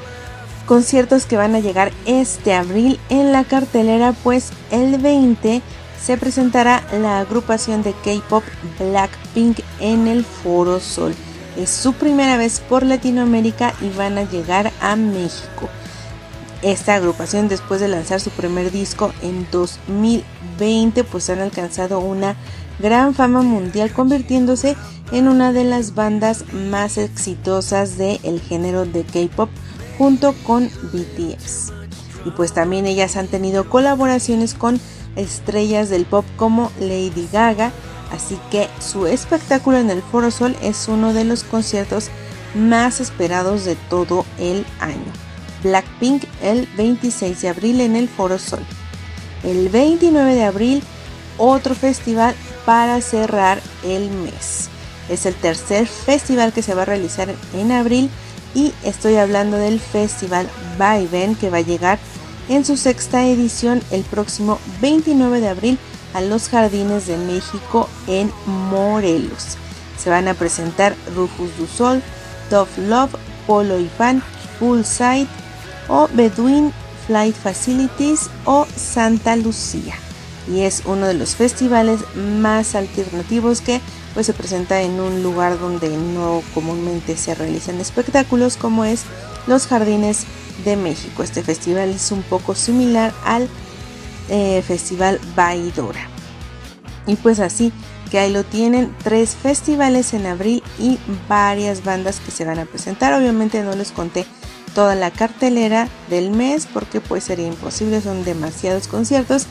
[0.66, 5.62] conciertos que van a llegar este abril en la cartelera, pues el 20
[6.02, 8.44] se presentará la agrupación de K-pop
[8.80, 11.16] Blackpink en el Foro Sol.
[11.58, 15.70] Es su primera vez por Latinoamérica y van a llegar a México.
[16.62, 22.36] Esta agrupación después de lanzar su primer disco en 2020 pues han alcanzado una
[22.80, 24.76] gran fama mundial convirtiéndose
[25.14, 29.50] en una de las bandas más exitosas del género de K-pop
[29.98, 31.72] junto con BTS.
[32.26, 34.82] Y pues también ellas han tenido colaboraciones con
[35.16, 37.72] estrellas del pop como Lady Gaga,
[38.12, 42.10] así que su espectáculo en el Foro Sol es uno de los conciertos
[42.54, 45.29] más esperados de todo el año.
[45.64, 48.66] Blackpink el 26 de abril en el Foro Sol.
[49.44, 50.84] El 29 de abril
[51.38, 54.70] otro festival para cerrar el mes.
[55.10, 58.10] Es el tercer festival que se va a realizar en abril
[58.54, 62.00] y estoy hablando del Festival Vaivén que va a llegar
[62.48, 65.80] en su sexta edición el próximo 29 de abril
[66.14, 69.58] a los Jardines de México en Morelos.
[69.98, 72.02] Se van a presentar Rufus du Sol,
[72.50, 74.24] Tough Love, Polo y Pan,
[74.60, 75.28] Poolside
[75.90, 76.72] o Bedouin
[77.08, 79.96] Flight Facilities o Santa Lucía.
[80.48, 83.82] Y es uno de los festivales más alternativos que
[84.14, 89.04] pues se presenta en un lugar donde no comúnmente se realizan espectáculos como es
[89.48, 90.26] los Jardines
[90.66, 91.24] de México.
[91.24, 93.48] Este festival es un poco similar al
[94.30, 96.08] eh, Festival Baidora.
[97.06, 97.72] Y pues así
[98.12, 100.98] que ahí lo tienen, tres festivales en abril y
[101.28, 103.14] varias bandas que se van a presentar.
[103.14, 104.26] Obviamente no les conté
[104.80, 109.46] toda la cartelera del mes porque pues sería imposible, son demasiados conciertos,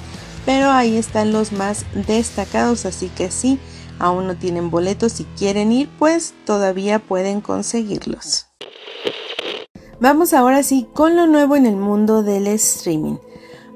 [0.47, 3.59] pero ahí están los más destacados, así que sí
[3.99, 8.47] aún no tienen boletos y quieren ir, pues todavía pueden conseguirlos.
[10.01, 13.19] Vamos ahora sí con lo nuevo en el mundo del streaming.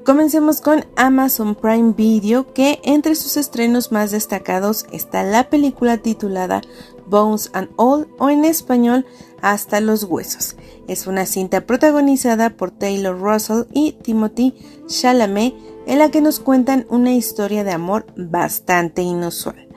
[0.03, 6.61] Comencemos con Amazon Prime Video, que entre sus estrenos más destacados está la película titulada
[7.13, 9.05] Bones and All o en español
[9.43, 10.55] Hasta los Huesos.
[10.87, 14.55] Es una cinta protagonizada por Taylor Russell y Timothy
[14.87, 15.53] Chalamet
[15.85, 19.67] en la que nos cuentan una historia de amor bastante inusual.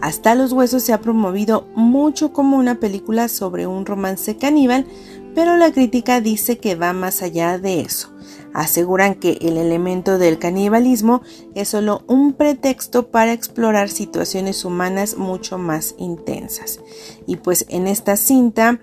[0.00, 4.86] Hasta los huesos se ha promovido mucho como una película sobre un romance caníbal,
[5.34, 8.13] pero la crítica dice que va más allá de eso.
[8.54, 11.22] Aseguran que el elemento del canibalismo
[11.56, 16.78] es solo un pretexto para explorar situaciones humanas mucho más intensas.
[17.26, 18.80] Y pues en esta cinta,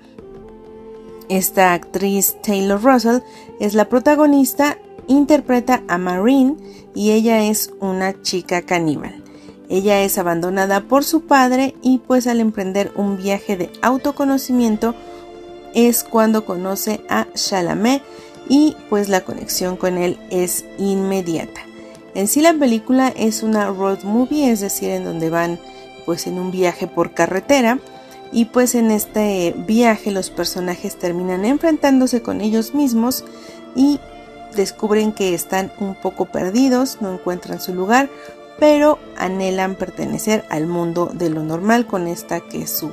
[1.29, 3.19] esta actriz Taylor Russell
[3.61, 6.57] es la protagonista, interpreta a Marine
[6.93, 9.23] y ella es una chica caníbal.
[9.69, 14.95] Ella es abandonada por su padre y pues al emprender un viaje de autoconocimiento
[15.73, 18.03] es cuando conoce a Chalamet
[18.51, 21.61] y pues la conexión con él es inmediata.
[22.13, 25.57] En sí la película es una road movie, es decir, en donde van
[26.05, 27.79] pues en un viaje por carretera
[28.33, 33.23] y pues en este viaje los personajes terminan enfrentándose con ellos mismos
[33.73, 34.01] y
[34.53, 38.09] descubren que están un poco perdidos, no encuentran su lugar,
[38.59, 42.91] pero anhelan pertenecer al mundo de lo normal con esta que es su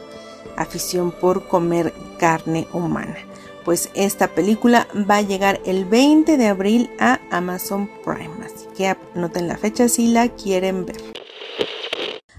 [0.57, 3.28] afición por comer carne humana.
[3.69, 8.97] Pues esta película va a llegar el 20 de abril a Amazon Prime, así que
[9.15, 10.97] anoten la fecha si la quieren ver.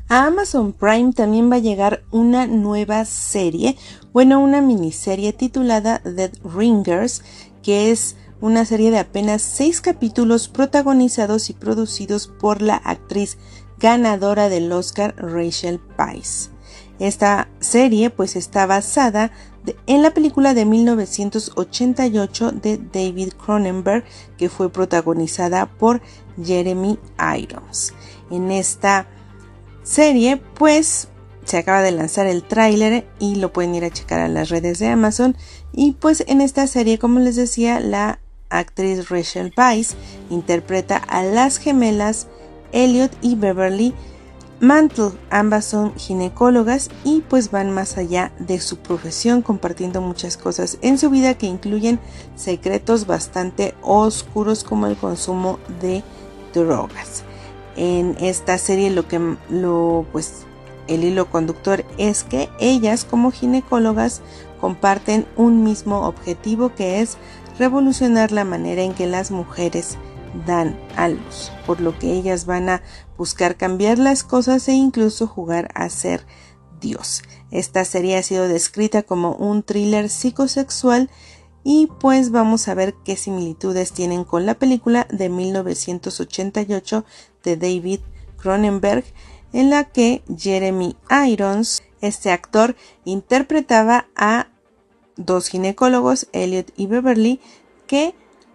[0.08, 3.78] A Amazon Prime también va a llegar una nueva serie,
[4.12, 7.22] bueno, una miniserie titulada Dead Ringers,
[7.62, 13.38] que es una serie de apenas seis capítulos protagonizados y producidos por la actriz
[13.78, 16.50] ganadora del Oscar Rachel Weisz.
[17.00, 19.32] Esta serie pues está basada
[19.88, 24.04] en la película de 1988 de David Cronenberg
[24.38, 26.02] que fue protagonizada por
[26.44, 27.00] Jeremy
[27.38, 27.94] Irons.
[28.30, 29.08] En esta
[29.84, 31.08] serie pues
[31.46, 34.80] se acaba de lanzar el tráiler y lo pueden ir a checar a las redes
[34.80, 35.36] de Amazon
[35.72, 39.96] y pues en esta serie como les decía la actriz Rachel Weisz
[40.30, 42.28] interpreta a las gemelas
[42.72, 43.94] Elliot y Beverly
[44.62, 45.12] Mantle.
[45.30, 50.98] Ambas son ginecólogas y pues van más allá de su profesión compartiendo muchas cosas en
[50.98, 52.00] su vida que incluyen
[52.36, 56.04] secretos bastante oscuros como el consumo de
[56.54, 57.24] drogas.
[57.78, 59.20] En esta serie lo que
[60.12, 60.44] pues
[60.88, 64.22] el hilo conductor es que ellas como ginecólogas
[64.60, 67.18] comparten un mismo objetivo que es
[67.58, 69.98] revolucionar la manera en que las mujeres
[70.46, 72.82] dan a luz, por lo que ellas van a
[73.18, 76.26] buscar cambiar las cosas e incluso jugar a ser
[76.80, 77.24] Dios.
[77.52, 81.10] Esta serie ha sido descrita como un thriller psicosexual
[81.64, 87.06] y pues vamos a ver qué similitudes tienen con la película de 1988
[87.44, 88.00] de David
[88.38, 89.04] Cronenberg
[89.52, 90.96] en la que Jeremy
[91.28, 94.48] Irons, este actor, interpretaba a
[95.18, 97.42] dos ginecólogos, Elliot y Beverly,
[97.88, 98.14] que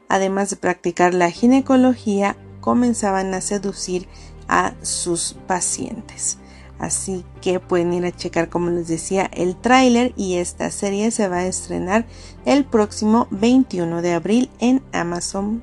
[0.08, 4.08] además de practicar la ginecología, comenzaban a seducir
[4.48, 6.38] a sus pacientes.
[6.78, 11.28] Así que pueden ir a checar, como les decía, el tráiler y esta serie se
[11.28, 12.04] va a estrenar
[12.44, 15.62] el próximo 21 de abril en Amazon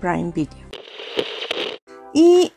[0.00, 0.66] Prime Video.
[2.12, 2.52] Y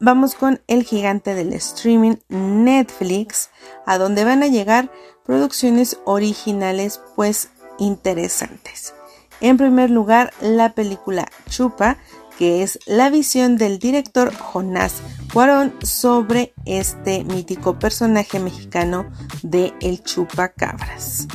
[0.00, 3.50] vamos con el gigante del streaming Netflix,
[3.86, 4.90] a donde van a llegar
[5.24, 8.95] producciones originales pues interesantes.
[9.40, 11.98] En primer lugar, la película Chupa,
[12.38, 19.06] que es la visión del director Jonás Cuarón sobre este mítico personaje mexicano
[19.42, 21.28] de El Chupacabras.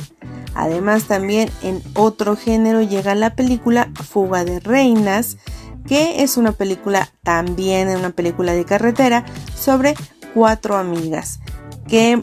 [0.54, 5.38] Además, también en otro género llega la película Fuga de Reinas,
[5.86, 9.24] que es una película también, una película de carretera
[9.56, 9.94] sobre
[10.34, 11.40] cuatro amigas
[11.88, 12.20] que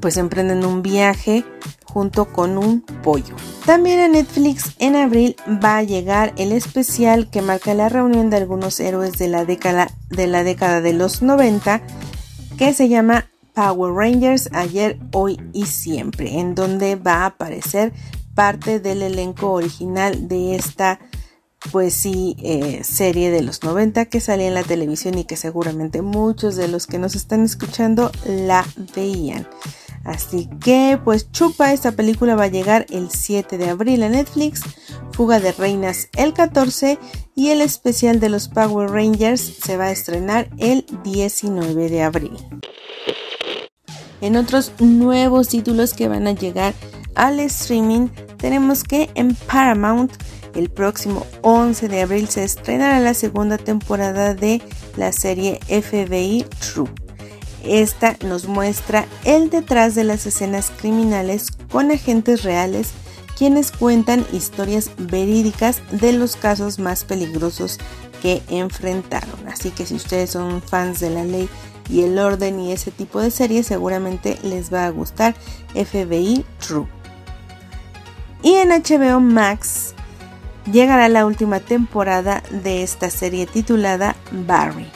[0.00, 1.44] pues emprenden un viaje
[1.98, 3.34] junto con un pollo.
[3.66, 8.36] También en Netflix en abril va a llegar el especial que marca la reunión de
[8.36, 11.82] algunos héroes de la década de, la década de los 90
[12.56, 17.92] que se llama Power Rangers ayer, hoy y siempre, en donde va a aparecer
[18.36, 21.00] parte del elenco original de esta
[21.72, 26.00] pues sí, eh, serie de los 90 que salía en la televisión y que seguramente
[26.00, 29.48] muchos de los que nos están escuchando la veían.
[30.04, 34.62] Así que pues chupa, esta película va a llegar el 7 de abril a Netflix,
[35.12, 36.98] Fuga de Reinas el 14
[37.34, 42.36] y el especial de los Power Rangers se va a estrenar el 19 de abril.
[44.20, 46.74] En otros nuevos títulos que van a llegar
[47.14, 50.12] al streaming tenemos que en Paramount
[50.54, 54.62] el próximo 11 de abril se estrenará la segunda temporada de
[54.96, 57.07] la serie FBI True.
[57.64, 62.90] Esta nos muestra el detrás de las escenas criminales con agentes reales
[63.36, 67.78] quienes cuentan historias verídicas de los casos más peligrosos
[68.20, 69.46] que enfrentaron.
[69.46, 71.48] Así que si ustedes son fans de la ley
[71.88, 75.36] y el orden y ese tipo de series, seguramente les va a gustar
[75.72, 76.86] FBI True.
[78.42, 79.94] Y en HBO Max
[80.70, 84.90] llegará la última temporada de esta serie titulada Barry.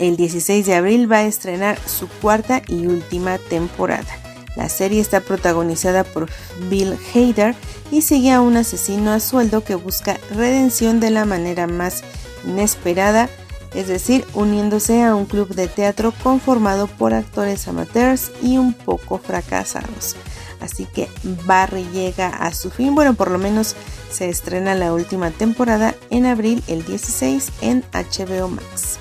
[0.00, 4.08] El 16 de abril va a estrenar su cuarta y última temporada.
[4.56, 6.26] La serie está protagonizada por
[6.70, 7.54] Bill Hader
[7.90, 12.02] y sigue a un asesino a sueldo que busca redención de la manera más
[12.46, 13.28] inesperada,
[13.74, 19.18] es decir, uniéndose a un club de teatro conformado por actores amateurs y un poco
[19.18, 20.16] fracasados.
[20.62, 21.10] Así que
[21.44, 23.76] Barry llega a su fin, bueno, por lo menos
[24.10, 28.98] se estrena la última temporada en abril el 16 en HBO Max.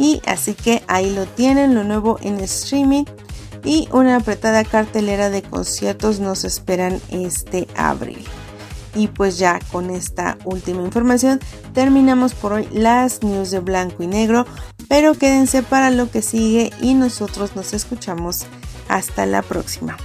[0.00, 3.04] Y así que ahí lo tienen, lo nuevo en streaming
[3.62, 8.24] y una apretada cartelera de conciertos nos esperan este abril.
[8.94, 11.38] Y pues ya con esta última información
[11.74, 14.46] terminamos por hoy las news de blanco y negro,
[14.88, 18.46] pero quédense para lo que sigue y nosotros nos escuchamos
[18.88, 19.98] hasta la próxima.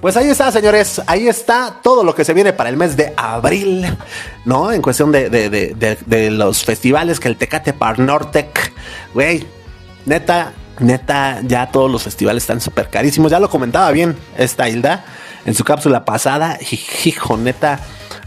[0.00, 1.02] Pues ahí está, señores.
[1.06, 3.84] Ahí está todo lo que se viene para el mes de abril,
[4.44, 4.70] ¿no?
[4.70, 8.72] En cuestión de, los festivales que el Tecate Par Nortec,
[9.12, 9.44] güey,
[10.06, 13.32] neta, neta, ya todos los festivales están súper carísimos.
[13.32, 15.04] Ya lo comentaba bien esta Hilda
[15.44, 16.58] en su cápsula pasada.
[17.04, 17.80] Hijo, neta.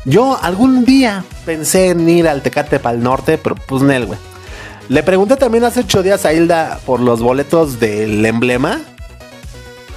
[0.04, 4.20] Yo algún día pensé en ir al Tecate Pal Norte, pero pues Nel, güey.
[4.90, 8.82] Le pregunté también hace ocho días a Hilda por los boletos del emblema.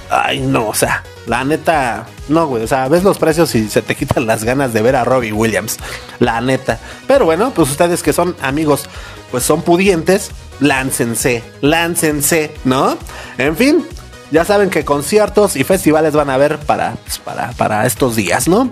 [0.09, 2.63] Ay, no, o sea, la neta, no, güey.
[2.63, 5.31] O sea, ves los precios y se te quitan las ganas de ver a Robbie
[5.31, 5.77] Williams.
[6.19, 6.79] La neta.
[7.07, 8.85] Pero bueno, pues ustedes que son amigos,
[9.31, 12.97] pues son pudientes, láncense, láncense, ¿no?
[13.37, 13.85] En fin,
[14.35, 18.49] ya saben que conciertos y festivales van a haber para, pues, para, para estos días,
[18.49, 18.69] ¿no?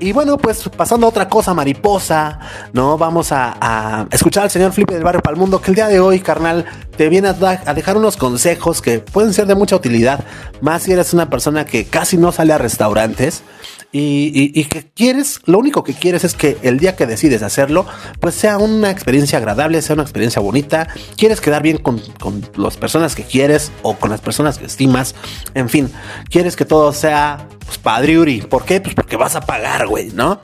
[0.00, 2.38] Y bueno, pues pasando a otra cosa mariposa,
[2.74, 2.98] ¿no?
[2.98, 5.98] Vamos a, escuchar al señor Flippy del Barrio para el Mundo, que el día de
[5.98, 10.24] hoy, carnal, te viene a, a, dejar unos consejos que pueden ser de mucha utilidad,
[10.60, 13.42] más si eres una persona que casi no sale a restaurantes
[13.90, 17.86] y, que quieres, lo único que quieres es que el día que decides hacerlo,
[18.20, 22.76] pues sea una experiencia agradable, sea una experiencia bonita, quieres quedar bien con, con las
[22.76, 25.14] personas que quieres o con las personas que estimas,
[25.54, 25.90] en fin,
[26.28, 28.42] quieres que todo sea pues, padriuri.
[28.42, 28.80] ¿Por qué?
[28.80, 30.40] Pues porque vas a pagar, güey, ¿no?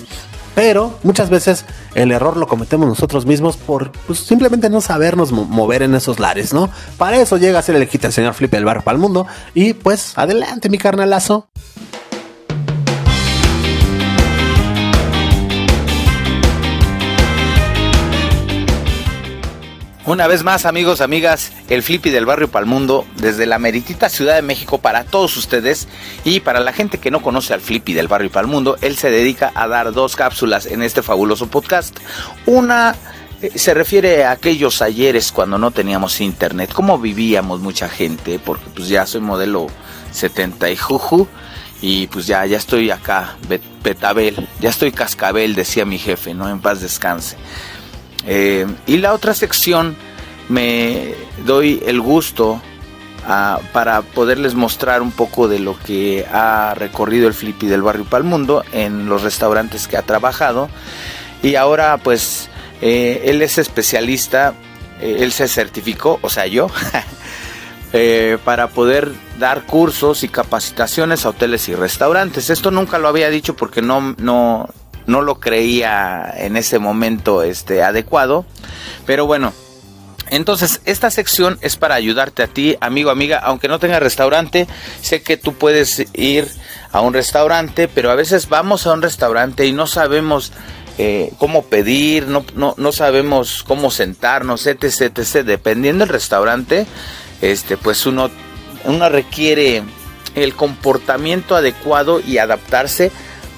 [0.55, 1.65] Pero muchas veces
[1.95, 6.53] el error lo cometemos nosotros mismos por pues, simplemente no sabernos mover en esos lares,
[6.53, 6.71] ¿no?
[6.97, 9.27] Para eso llega a ser el el señor Flip el barro para el mundo.
[9.53, 11.49] Y pues adelante, mi carnalazo.
[20.07, 24.43] Una vez más, amigos, amigas, el Flippy del barrio Palmundo, desde la meritita Ciudad de
[24.43, 25.89] México para todos ustedes
[26.25, 29.51] y para la gente que no conoce al Flippy del barrio Palmundo, él se dedica
[29.55, 31.99] a dar dos cápsulas en este fabuloso podcast.
[32.45, 32.95] Una
[33.41, 38.67] eh, se refiere a aquellos ayeres cuando no teníamos internet, cómo vivíamos mucha gente, porque
[38.75, 39.69] pues ya soy modelo
[40.13, 41.27] 70 y juju
[41.81, 43.37] y pues ya, ya estoy acá,
[43.83, 46.47] betabel, ya estoy cascabel, decía mi jefe, ¿no?
[46.51, 47.39] En paz descanse.
[48.27, 49.97] Eh, y la otra sección
[50.49, 51.15] me
[51.45, 52.61] doy el gusto
[53.27, 58.05] ah, para poderles mostrar un poco de lo que ha recorrido el Flippy del barrio
[58.05, 60.69] Palmundo en los restaurantes que ha trabajado.
[61.43, 62.49] Y ahora pues
[62.81, 64.55] eh, él es especialista,
[65.01, 66.69] eh, él se certificó, o sea yo,
[68.45, 72.51] para poder dar cursos y capacitaciones a hoteles y restaurantes.
[72.51, 74.69] Esto nunca lo había dicho porque no, no,
[75.07, 78.45] no lo creía en ese momento este, adecuado.
[79.07, 79.53] Pero bueno,
[80.31, 84.67] entonces, esta sección es para ayudarte a ti, amigo, amiga, aunque no tenga restaurante,
[85.03, 86.49] sé que tú puedes ir
[86.93, 90.53] a un restaurante, pero a veces vamos a un restaurante y no sabemos
[90.97, 95.45] eh, cómo pedir, no, no, no, sabemos cómo sentarnos, etc, etc.
[95.45, 96.87] Dependiendo del restaurante,
[97.43, 98.31] este, pues uno,
[98.85, 99.83] uno requiere
[100.35, 103.13] el comportamiento adecuado y adaptarse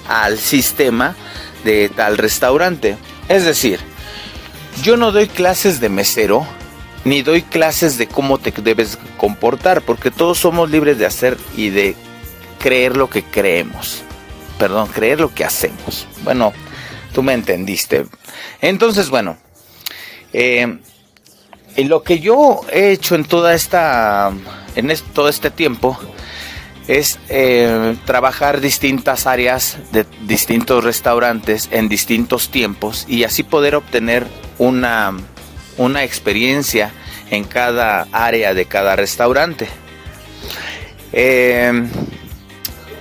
[0.08, 1.14] al sistema
[1.64, 2.96] de tal restaurante.
[3.28, 3.80] Es decir,
[4.82, 6.46] yo no doy clases de mesero,
[7.04, 11.70] ni doy clases de cómo te debes comportar, porque todos somos libres de hacer y
[11.70, 11.94] de
[12.58, 14.02] creer lo que creemos.
[14.58, 16.06] Perdón, creer lo que hacemos.
[16.24, 16.52] Bueno,
[17.12, 18.06] tú me entendiste.
[18.60, 19.36] Entonces, bueno,
[20.32, 20.78] eh,
[21.84, 24.32] lo que yo he hecho en toda esta,
[24.74, 25.98] en todo este tiempo,
[26.88, 34.26] es eh, trabajar distintas áreas de distintos restaurantes en distintos tiempos y así poder obtener
[34.58, 35.16] una,
[35.78, 36.92] una experiencia
[37.30, 39.68] en cada área de cada restaurante.
[41.12, 41.72] Eh,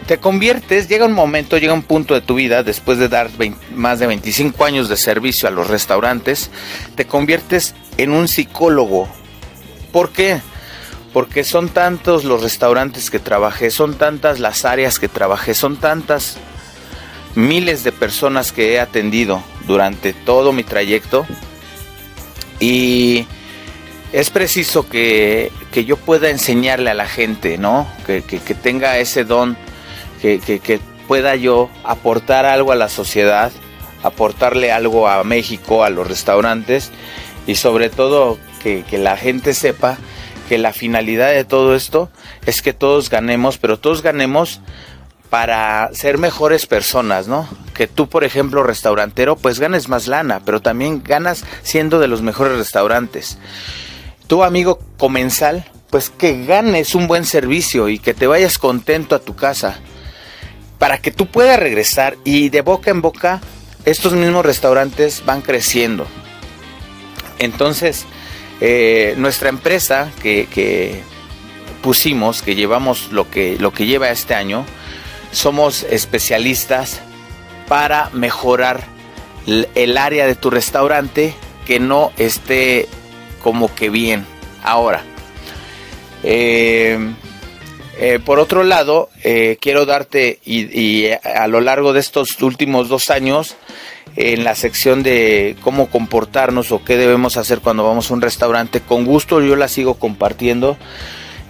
[0.08, 3.30] te conviertes, llega un momento, llega un punto de tu vida, después de dar
[3.74, 6.52] más de 25 años de servicio a los restaurantes,
[6.96, 9.08] te conviertes en un psicólogo.
[9.92, 10.42] ¿Por qué?
[11.44, 16.38] Son tantos los restaurantes que trabajé, son tantas las áreas que trabajé, son tantas
[17.36, 21.26] miles de personas que he atendido durante todo mi trayecto
[22.60, 23.28] y
[24.12, 27.88] es preciso que, yo pueda enseñarle a la gente, ¿no?
[28.06, 28.22] Que,
[28.62, 29.58] tenga ese don,
[30.22, 33.52] que, que, pueda yo aportar algo a la sociedad,
[34.04, 36.92] aportarle algo a México, a los restaurantes
[37.46, 39.98] y sobre todo que, la gente sepa
[40.48, 42.10] que la finalidad de todo esto
[42.46, 44.62] es que todos ganemos, pero todos ganemos
[45.30, 47.48] para ser mejores personas, ¿no?
[47.74, 52.22] Que tú, por ejemplo, restaurantero, pues ganes más lana, pero también ganas siendo de los
[52.22, 53.38] mejores restaurantes.
[54.28, 59.20] Tu amigo comensal, pues que ganes un buen servicio y que te vayas contento a
[59.20, 59.80] tu casa,
[60.78, 63.42] para que tú puedas regresar y de boca en boca
[63.86, 66.08] estos mismos restaurantes van creciendo.
[67.40, 68.06] Entonces,
[68.62, 71.02] eh, nuestra empresa que,
[71.82, 74.66] pusimos, que llevamos lo que, lo que lleva este año,
[75.32, 77.02] somos especialistas
[77.68, 78.84] para mejorar
[79.46, 81.36] el área de tu restaurante
[81.66, 82.88] que no esté
[83.44, 84.26] como que bien.
[84.64, 85.04] Ahora,
[86.24, 86.98] eh,
[88.00, 89.10] eh, por otro lado,
[89.60, 93.56] quiero darte y, a lo largo de estos últimos dos años
[94.16, 98.82] en la sección de cómo comportarnos o qué debemos hacer cuando vamos a un restaurante.
[98.82, 100.78] Con gusto yo la sigo compartiendo.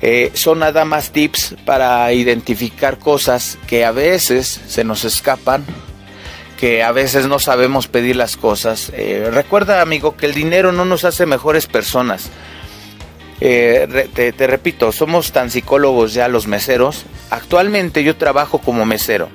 [0.02, 5.64] Eh, son nada más tips para identificar cosas que a veces se nos escapan,
[6.60, 8.92] que a veces no sabemos pedir las cosas.
[8.96, 12.30] Eh, recuerda amigo que el dinero no nos hace mejores personas.
[13.42, 17.06] Eh, te repito, somos tan psicólogos ya los meseros.
[17.30, 19.30] Actualmente yo trabajo como mesero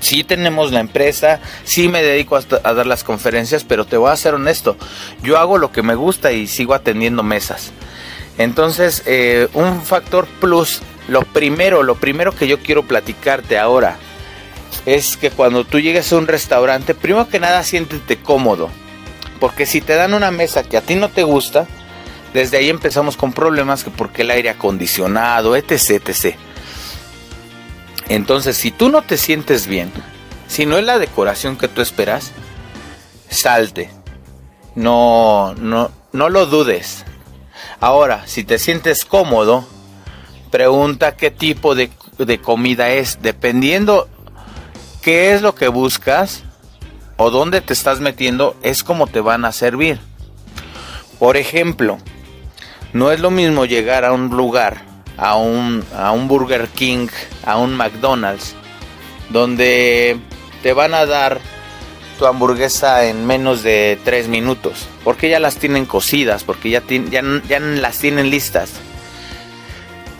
[0.00, 4.16] sí tenemos la empresa, sí me dedico a, dar las conferencias, pero te voy a
[4.16, 4.76] ser honesto,
[5.22, 7.72] yo hago lo que me gusta y sigo atendiendo mesas.
[8.38, 13.96] Entonces, eh, un factor plus, lo primero, lo primero que yo quiero platicarte ahora
[14.84, 18.68] es que cuando tú llegues a un restaurante, primero que nada siéntete cómodo,
[19.40, 21.66] porque si te dan una mesa que a ti no te gusta,
[22.34, 26.36] desde ahí empezamos con problemas que porque el aire acondicionado, etc, etc.
[28.08, 29.92] Entonces, si tú no te sientes bien,
[30.46, 32.32] si no es la decoración que tú esperas,
[33.28, 33.90] salte.
[34.74, 37.04] No, no, no lo dudes.
[37.80, 39.66] Ahora, si te sientes cómodo,
[40.50, 43.18] pregunta qué tipo de, de comida es.
[43.22, 44.08] Dependiendo
[45.02, 46.42] qué es lo que buscas
[47.16, 49.98] o dónde te estás metiendo, es como te van a servir.
[51.18, 51.98] Por ejemplo,
[52.92, 54.85] no es lo mismo llegar a un lugar,
[55.16, 57.08] a un, a un Burger King,
[57.44, 58.54] a un McDonald's,
[59.30, 60.18] donde
[60.62, 61.40] te van a dar
[62.18, 67.22] tu hamburguesa en menos de 3 minutos, porque ya las tienen cocidas, porque ya, ya,
[67.48, 68.72] ya las tienen listas.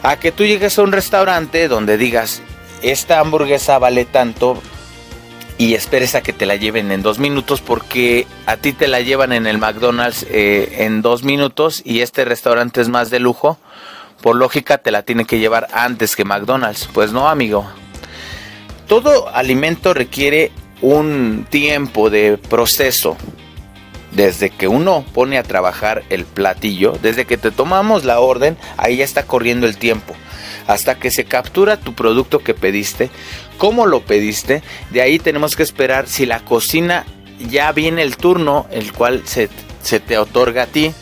[0.02, 2.42] A que tú llegues a un restaurante donde digas,
[2.82, 4.60] esta hamburguesa vale tanto
[5.58, 9.00] y esperes a que te la lleven en dos minutos porque a ti te la
[9.00, 13.58] llevan en el McDonald's eh, en dos minutos y este restaurante es más de lujo.
[14.26, 16.88] Por lógica te la tiene que llevar antes que McDonald's.
[16.92, 17.64] Pues no, amigo.
[18.88, 20.50] Todo alimento requiere
[20.82, 23.16] un tiempo de proceso.
[24.10, 28.96] Desde que uno pone a trabajar el platillo, desde que te tomamos la orden, ahí
[28.96, 30.16] ya está corriendo el tiempo.
[30.66, 33.10] Hasta que se captura tu producto que pediste,
[33.58, 37.06] cómo lo pediste, de ahí tenemos que esperar si la cocina
[37.48, 39.48] ya viene el turno, el cual se,
[39.84, 40.92] se te otorga a ti.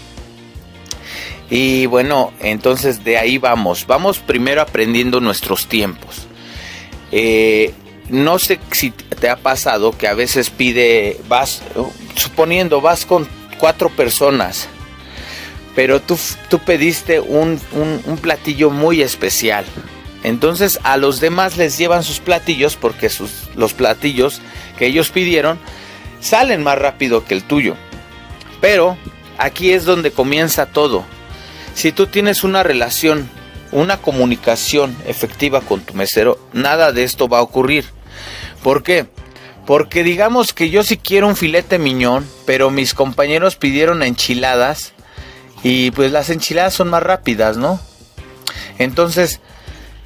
[1.50, 3.86] Y bueno, entonces de ahí vamos.
[3.86, 6.26] Vamos primero aprendiendo nuestros tiempos.
[7.12, 7.72] Eh,
[8.08, 11.62] no sé si te ha pasado que a veces pide, vas,
[12.16, 13.26] suponiendo, vas con
[13.58, 14.68] cuatro personas,
[15.74, 16.18] pero tú,
[16.50, 19.64] tú pediste un, un, platillo muy especial.
[20.22, 24.40] Entonces a los demás les llevan sus platillos porque sus, los platillos
[24.78, 25.58] que ellos pidieron
[26.20, 27.76] salen más rápido que el tuyo.
[28.60, 28.96] Pero
[29.38, 31.04] aquí es donde comienza todo.
[31.74, 33.28] Si tú tienes una relación
[33.74, 37.84] una comunicación efectiva con tu mesero, nada de esto va a ocurrir.
[38.62, 39.06] ¿Por qué?
[39.66, 44.92] Porque digamos que yo sí quiero un filete miñón, pero mis compañeros pidieron enchiladas
[45.64, 47.80] y pues las enchiladas son más rápidas, ¿no?
[48.78, 49.40] Entonces,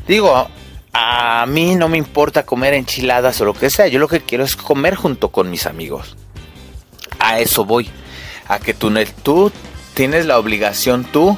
[0.06, 0.48] digo,
[0.94, 4.44] a mí no me importa comer enchiladas o lo que sea, yo lo que quiero
[4.44, 6.16] es comer junto con mis amigos.
[7.18, 7.90] A eso voy,
[8.46, 8.90] a que tú,
[9.22, 9.52] tú
[9.92, 11.36] tienes la obligación tú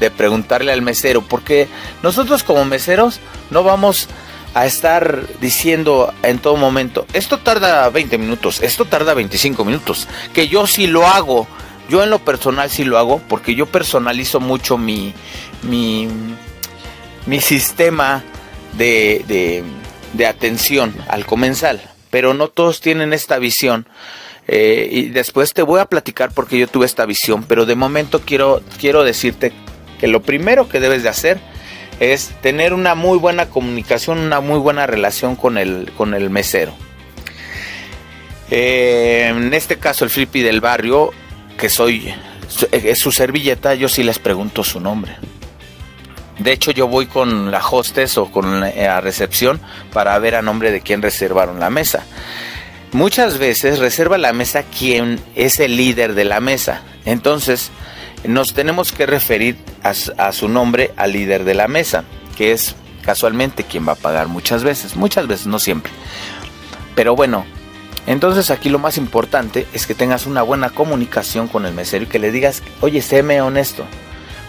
[0.00, 1.68] de preguntarle al mesero, porque
[2.02, 3.20] nosotros como meseros
[3.50, 4.08] no vamos
[4.54, 10.48] a estar diciendo en todo momento, esto tarda 20 minutos, esto tarda 25 minutos, que
[10.48, 11.46] yo sí lo hago,
[11.90, 15.12] yo en lo personal sí lo hago, porque yo personalizo mucho mi,
[15.62, 16.08] mi,
[17.26, 18.24] mi sistema
[18.78, 19.62] de, de,
[20.14, 23.86] de atención al comensal, pero no todos tienen esta visión.
[24.48, 28.20] Eh, y después te voy a platicar porque yo tuve esta visión, pero de momento
[28.20, 29.52] quiero, quiero decirte
[29.98, 31.38] que lo primero que debes de hacer
[32.00, 36.74] es tener una muy buena comunicación, una muy buena relación con el, con el mesero.
[38.50, 41.10] Eh, en este caso el flippy del barrio,
[41.58, 42.14] que soy
[42.70, 45.16] es su servilleta, yo sí les pregunto su nombre.
[46.38, 49.60] De hecho, yo voy con la hostess o con la recepción
[49.92, 52.04] para ver a nombre de quién reservaron la mesa.
[52.92, 56.82] Muchas veces reserva la mesa quien es el líder de la mesa.
[57.04, 57.70] Entonces,
[58.28, 62.04] nos tenemos que referir a, su nombre al líder de la mesa,
[62.36, 65.92] que es casualmente quien va a pagar muchas veces, muchas veces, no siempre.
[66.94, 67.44] Pero bueno,
[68.06, 72.08] entonces aquí lo más importante es que tengas una buena comunicación con el mesero y
[72.08, 73.84] que le digas, oye, séme honesto.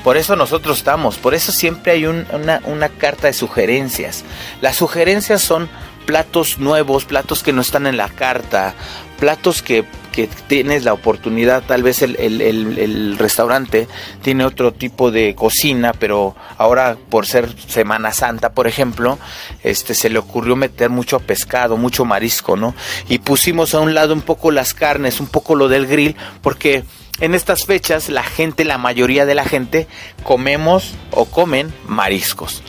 [0.03, 4.23] Por eso nosotros estamos, por eso siempre hay una, una carta de sugerencias.
[4.61, 5.69] Las sugerencias son
[6.05, 8.73] platos nuevos, platos que no están en la carta,
[9.19, 9.84] platos que,
[10.26, 13.88] tienes la oportunidad, tal vez el, restaurante
[14.24, 19.20] tiene otro tipo de cocina, pero ahora por ser Semana Santa, por ejemplo,
[19.63, 22.74] este se le ocurrió meter mucho pescado, mucho marisco, ¿no?
[23.07, 26.84] Y pusimos a un lado un poco las carnes, un poco lo del grill, porque
[27.20, 29.88] en estas fechas la gente, la mayoría de la gente,
[30.24, 32.63] comemos o comen mariscos.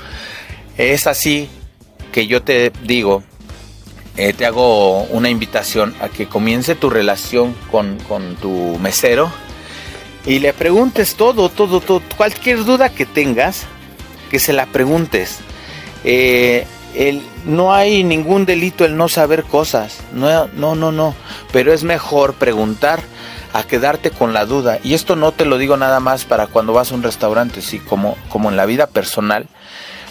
[0.76, 1.48] Es así
[2.12, 3.22] que yo te digo,
[4.18, 7.98] eh, te hago una invitación a que comience tu relación con,
[8.42, 9.30] tu mesero
[10.26, 13.66] y le preguntes todo, todo, todo, cualquier duda que tengas,
[14.28, 15.38] que se la preguntes.
[16.02, 16.66] Eh,
[17.44, 21.14] no hay ningún delito el no saber cosas, no, no, no, no,
[21.52, 23.00] pero es mejor preguntar
[23.52, 24.80] a quedarte con la duda.
[24.82, 27.78] Y esto no te lo digo nada más para cuando vas a un restaurante, sí,
[27.78, 29.46] como, como en la vida personal,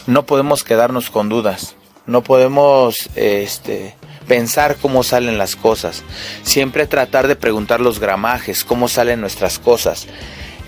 [0.05, 1.75] no podemos quedarnos con dudas
[2.07, 3.95] no podemos este,
[4.27, 6.03] pensar cómo salen las cosas.
[6.43, 10.07] Siempre tratar de preguntar los gramajes, cómo salen nuestras cosas.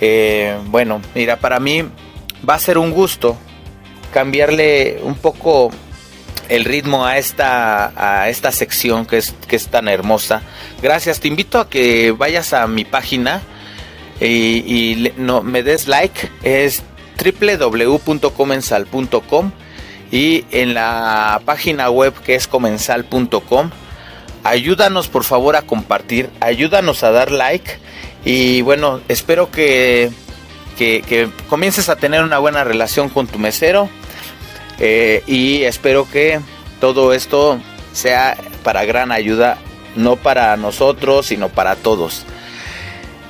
[0.01, 1.83] Eh, bueno, mira, para mí
[2.47, 3.37] va a ser un gusto
[4.13, 5.71] cambiarle un poco
[6.49, 10.41] el ritmo a esta, a esta sección que es, que es tan hermosa.
[10.81, 13.41] Gracias, te invito a que vayas a mi página
[14.19, 16.29] y, no, me des like.
[16.43, 16.83] Es
[17.23, 19.51] www.comensal.com
[20.12, 23.72] y en la página web que es comensal.com.
[24.43, 27.78] Ayúdanos por favor a compartir, ayúdanos a dar like
[28.24, 30.12] y bueno, espero que,
[30.78, 33.89] que, comiences a tener una buena relación con tu mesero
[34.80, 36.39] eh, y espero que
[36.80, 37.60] todo esto
[37.91, 39.57] sea para gran ayuda,
[39.95, 42.26] no para nosotros, sino para todos.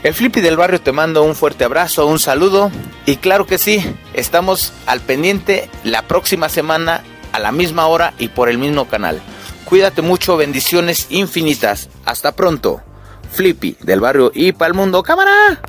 [0.02, 2.72] El Flippy del barrio te mando un fuerte abrazo, un saludo
[3.06, 3.84] y claro que sí,
[4.14, 9.22] estamos al pendiente la próxima semana a la misma hora y por el mismo canal.
[9.66, 11.89] Cuídate mucho, bendiciones infinitas.
[12.06, 12.82] Hasta pronto.
[13.34, 15.62] Flippy del barrio y para mundo, cámara.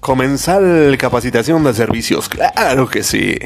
[0.00, 0.62] Comenzar
[0.96, 3.38] capacitación de servicios, claro que sí.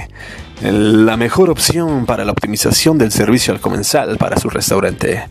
[0.64, 5.28] La mejor opción para la optimización del servicio al comensal para su restaurante.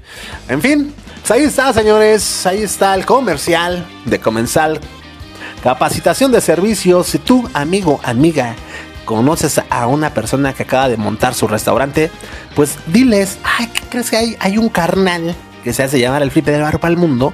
[0.47, 2.45] En fin, pues ahí está, señores.
[2.45, 4.79] Ahí está el comercial de comensal.
[5.63, 7.07] Capacitación de servicios.
[7.07, 8.55] Si tú, amigo, amiga,
[9.05, 12.11] conoces a una persona que acaba de montar su restaurante,
[12.55, 14.37] pues diles, ay, ¿qué crees que hay?
[14.39, 17.33] Hay un carnal que se hace llamar el flipe del barro para el mundo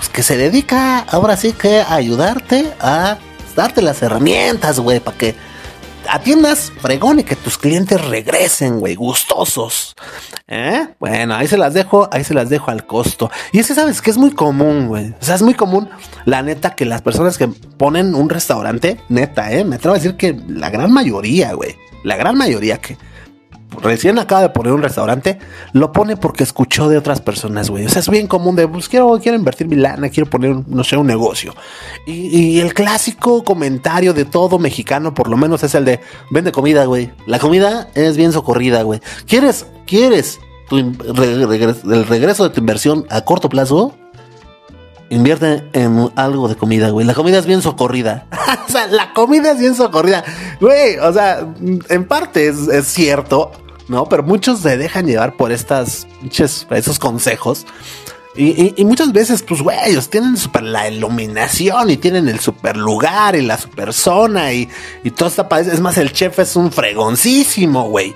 [0.00, 3.18] pues que se dedica ahora sí que a ayudarte a
[3.54, 5.34] darte las herramientas, güey, para que
[6.08, 9.94] atiendas fregón y que tus clientes regresen, güey, gustosos.
[10.48, 10.88] ¿Eh?
[10.98, 13.30] Bueno, ahí se las dejo, ahí se las dejo al costo.
[13.52, 15.10] Y es que sabes que es muy común, güey.
[15.20, 15.88] O sea, es muy común,
[16.24, 19.64] la neta, que las personas que ponen un restaurante, neta, ¿eh?
[19.64, 21.76] Me atrevo a decir que la gran mayoría, güey.
[22.02, 22.96] La gran mayoría que
[23.82, 25.38] recién acaba de poner un restaurante,
[25.72, 27.86] lo pone porque escuchó de otras personas, güey.
[27.86, 30.84] O sea, es bien común de, pues quiero, quiero invertir mi lana, quiero poner, no
[30.84, 31.54] sé, un negocio.
[32.06, 36.00] Y, el clásico comentario de todo mexicano, por lo menos, es el de,
[36.30, 37.10] vende comida, güey.
[37.26, 39.00] La comida es bien socorrida, güey.
[39.26, 43.94] ¿Quieres, quieres tu el regreso de tu inversión a corto plazo?
[45.10, 47.04] Invierte en algo de comida, güey.
[47.04, 48.26] La comida es bien socorrida.
[48.68, 50.22] o sea, la comida es bien socorrida.
[50.60, 51.44] Güey, o sea,
[51.88, 53.50] en parte es, cierto,
[53.90, 54.06] ¿no?
[54.06, 56.06] Pero muchos se dejan llevar por estas,
[56.70, 57.66] esos consejos.
[58.36, 63.34] Y, muchas veces, pues, güey, ellos tienen super la iluminación y tienen el super lugar
[63.34, 64.68] y la super zona y,
[65.02, 68.14] y todo está Es más, el chef es un fregoncísimo, güey.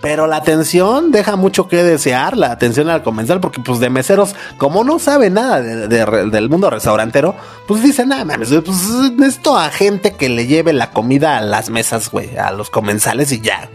[0.00, 4.34] Pero la atención deja mucho que desear, la atención al comensal, porque pues de meseros,
[4.56, 7.36] como no sabe nada del mundo restaurantero,
[7.66, 11.70] pues dicen, nada, mames, pues necesito a gente que le lleve la comida a las
[11.70, 13.70] mesas, güey, a los comensales y ya.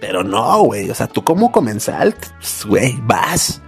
[0.00, 3.62] Pero no, güey, o sea, tú como comensal, pues, güey, vas,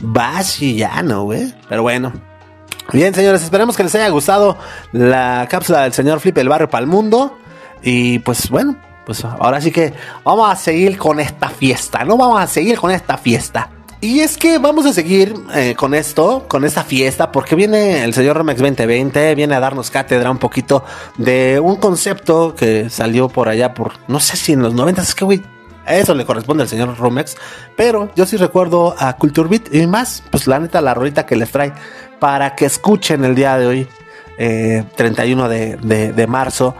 [0.00, 1.54] vas y ya, ¿no, güey?
[1.68, 2.12] Pero bueno.
[2.92, 4.58] Bien, señores, esperemos que les haya gustado
[4.92, 7.38] la cápsula del señor Flip el barrio para el mundo.
[7.82, 12.16] Y pues bueno, pues ahora sí que vamos a seguir con esta fiesta, ¿no?
[12.16, 13.70] Vamos a seguir con esta fiesta.
[14.00, 18.12] Y es que vamos a seguir eh, con esto, con esta fiesta, porque viene el
[18.12, 20.84] señor Romex 2020, viene a darnos cátedra un poquito
[21.16, 25.14] de un concepto que salió por allá por, no sé si en los 90, es
[25.14, 25.42] que, güey,
[25.86, 27.36] eso le corresponde al señor Romex,
[27.76, 31.36] pero yo sí recuerdo a Culture Beat y más, pues la neta, la rolita que
[31.36, 31.72] les trae
[32.18, 33.88] para que escuchen el día de hoy,
[34.36, 36.74] 31 eh, de, de marzo,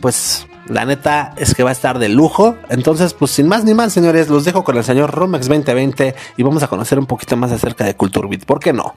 [0.00, 2.56] pues la neta es que va a estar de lujo.
[2.68, 6.42] Entonces, pues sin más ni más, señores, los dejo con el señor Romex 2020 y
[6.42, 8.44] vamos a conocer un poquito más acerca de Culturbit.
[8.44, 8.94] ¿Por qué no?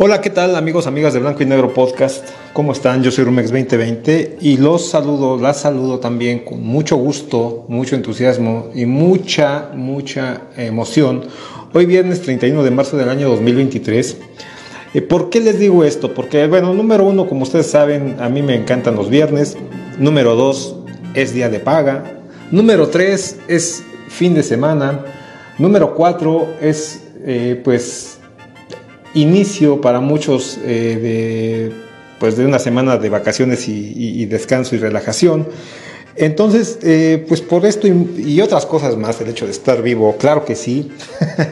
[0.00, 2.24] Hola, ¿qué tal amigos, amigas de Blanco y Negro Podcast?
[2.52, 3.02] ¿Cómo están?
[3.02, 8.70] Yo soy Rumex 2020 y los saludo, las saludo también con mucho gusto, mucho entusiasmo
[8.76, 11.24] y mucha, mucha emoción.
[11.74, 14.18] Hoy viernes 31 de marzo del año 2023.
[14.94, 16.14] Eh, ¿Por qué les digo esto?
[16.14, 19.56] Porque, bueno, número uno, como ustedes saben, a mí me encantan los viernes.
[19.98, 20.76] Número dos,
[21.14, 22.20] es día de paga.
[22.52, 25.04] Número tres, es fin de semana.
[25.58, 28.17] Número cuatro, es, eh, pues,
[29.14, 31.72] inicio para muchos eh, de,
[32.18, 35.48] pues de una semana de vacaciones y, descanso y relajación.
[36.16, 40.44] Entonces, eh, pues por esto y, otras cosas más, el hecho de estar vivo, claro
[40.44, 40.90] que sí.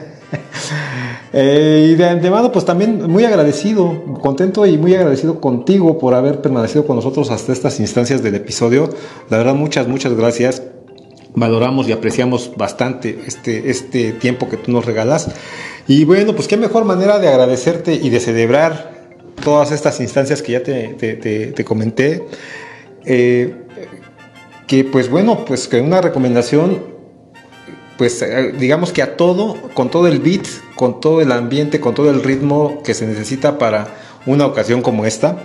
[1.38, 6.40] Eh, y de antemano, pues también muy agradecido, contento y muy agradecido contigo por haber
[6.40, 8.88] permanecido con nosotros hasta estas instancias del episodio.
[9.28, 10.62] La verdad, muchas, muchas gracias
[11.36, 15.28] valoramos y apreciamos bastante este, este tiempo que tú nos regalas.
[15.86, 18.96] Y bueno, pues qué mejor manera de agradecerte y de celebrar
[19.44, 20.88] todas estas instancias que ya te,
[21.54, 22.26] te, comenté.
[23.04, 23.54] Eh,
[24.66, 26.82] que pues bueno, pues que una recomendación,
[27.98, 31.94] pues eh, digamos que a todo, con todo el beat, con todo el ambiente, con
[31.94, 33.88] todo el ritmo que se necesita para
[34.24, 35.44] una ocasión como esta.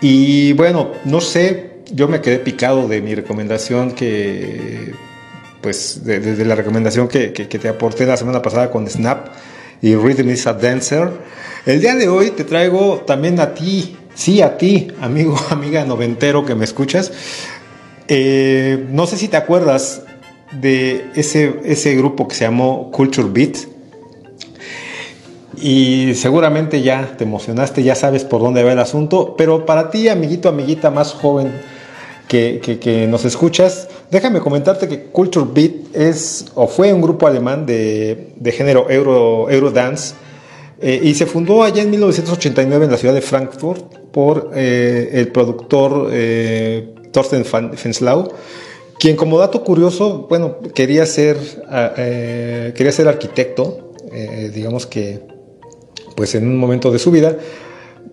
[0.00, 4.94] Y bueno, no sé, yo me quedé picado de mi recomendación que,
[5.62, 9.28] pues, desde la recomendación que, que, te aporté la semana pasada con Snap
[9.80, 11.08] y Rhythm is a Dancer.
[11.64, 16.44] El día de hoy te traigo también a ti, sí, a ti, amigo, amiga noventero
[16.44, 17.12] que me escuchas.
[18.08, 20.02] Eh, no sé si te acuerdas
[20.60, 23.56] de ese, ese grupo que se llamó Culture Beat.
[25.56, 30.08] Y seguramente ya te emocionaste, ya sabes por dónde va el asunto, pero para ti,
[30.08, 31.52] amiguito, amiguita más joven
[32.26, 37.64] que, que nos escuchas, déjame comentarte que Culture Beat es o fue un grupo alemán
[37.64, 40.14] de, de género Euro, Eurodance
[40.80, 43.82] eh, y se fundó allá en 1989 en la ciudad de Frankfurt
[44.12, 48.30] por eh, el productor eh, Thorsten Fenslau,
[48.98, 51.38] quien como dato curioso, bueno, quería ser,
[51.96, 53.92] eh, quería ser arquitecto,
[54.52, 55.20] digamos que
[56.14, 57.36] pues en un momento de su vida.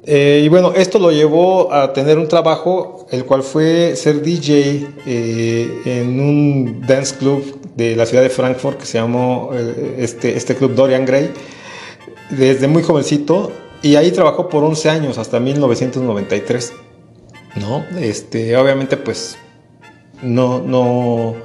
[0.06, 4.88] Eh, y bueno, esto lo llevó a tener un trabajo, el cual fue ser DJ
[5.86, 9.52] en un dance club de la ciudad de Frankfurt que se llamó
[9.98, 11.32] este, este club Dorian Gray,
[12.32, 16.74] desde muy jovencito, y ahí trabajó por 11 años, hasta 1993.
[17.56, 17.86] ¿no?
[18.00, 19.38] Este, obviamente, pues,
[20.22, 21.36] no, no,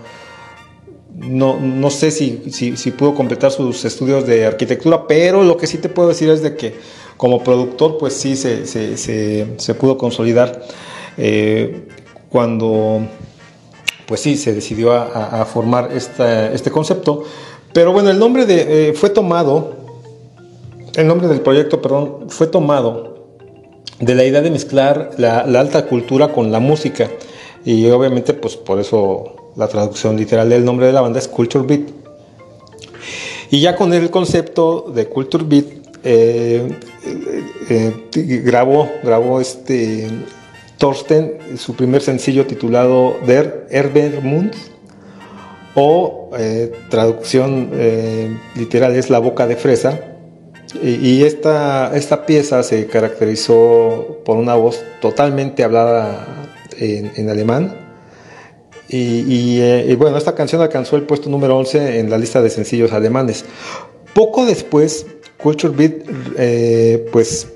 [1.15, 5.67] no, no sé si, si, si, pudo completar sus estudios de arquitectura, pero lo que
[5.67, 6.75] sí te puedo decir es de que
[7.17, 10.62] como productor, pues sí se, se, pudo consolidar
[11.17, 11.89] eh,
[12.29, 13.03] cuando,
[14.07, 17.25] pues sí, se decidió a, formar esta, este concepto.
[17.73, 19.75] Pero bueno, el nombre de, eh, fue tomado,
[20.95, 23.15] el nombre del proyecto, perdón, fue tomado
[24.01, 27.11] de la idea de mezclar la, la, alta cultura con la música.
[27.65, 31.65] Y obviamente, pues por eso la traducción literal del nombre de la banda es Culture
[31.65, 31.91] Beat.
[33.51, 35.67] Y ya con el concepto de Culture Beat,
[36.03, 36.77] eh,
[37.07, 40.09] eh, eh, grabó, grabó este
[40.79, 44.53] Thorsten su primer sencillo titulado Der Erbermund,
[45.77, 46.31] o
[46.89, 47.71] traducción
[48.55, 50.15] literal es La Boca de Fresa
[50.83, 56.27] y esta, esta pieza se caracterizó por una voz totalmente hablada
[56.79, 57.77] en, alemán.
[58.89, 62.51] Y, eh, y, bueno, esta canción alcanzó el puesto número 11 en la lista de
[62.51, 63.45] sencillos alemanes.
[64.15, 65.07] Poco después,
[65.45, 65.92] Culture Beat,
[66.38, 67.49] eh, pues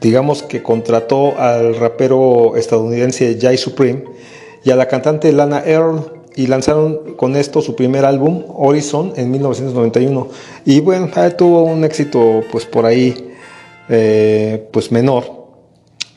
[0.00, 4.02] digamos que contrató al rapero estadounidense Jay Supreme
[4.64, 9.30] y a la cantante Lana Earl y lanzaron con esto su primer álbum, Horizon, en
[9.30, 10.28] 1991.
[10.64, 13.30] Y bueno, tuvo un éxito pues por ahí,
[13.88, 15.46] eh, pues menor.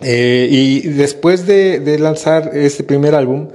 [0.02, 3.50] Eh, y después de, de, lanzar este primer álbum,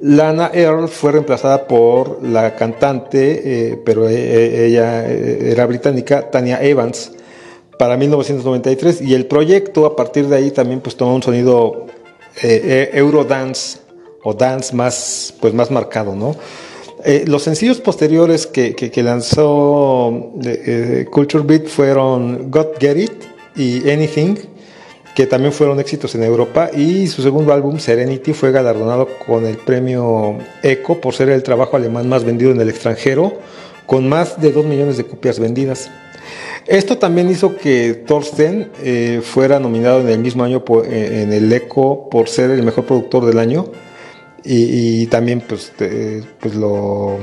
[0.00, 7.12] Lana Earl fue reemplazada por la cantante, eh, pero ella era británica, Tania Evans,
[7.78, 9.02] para 1993.
[9.02, 11.86] Y el proyecto a partir de ahí también pues tomó un sonido
[12.42, 13.78] Eurodance
[14.22, 16.36] o dance más, pues más marcado, ¿no?
[17.04, 23.12] Eh, los sencillos posteriores que, que, que lanzó eh, Culture Beat fueron Got Get It
[23.54, 24.36] y Anything,
[25.14, 29.56] que también fueron éxitos en Europa, y su segundo álbum, Serenity, fue galardonado con el
[29.56, 33.38] premio ECO por ser el trabajo alemán más vendido en el extranjero,
[33.86, 35.90] con más de 2 millones de copias vendidas.
[36.66, 41.50] Esto también hizo que Thorsten eh, fuera nominado en el mismo año eh, en el
[41.50, 43.66] ECO por ser el mejor productor del año
[44.44, 45.72] y, también pues,
[46.40, 47.18] pues lo,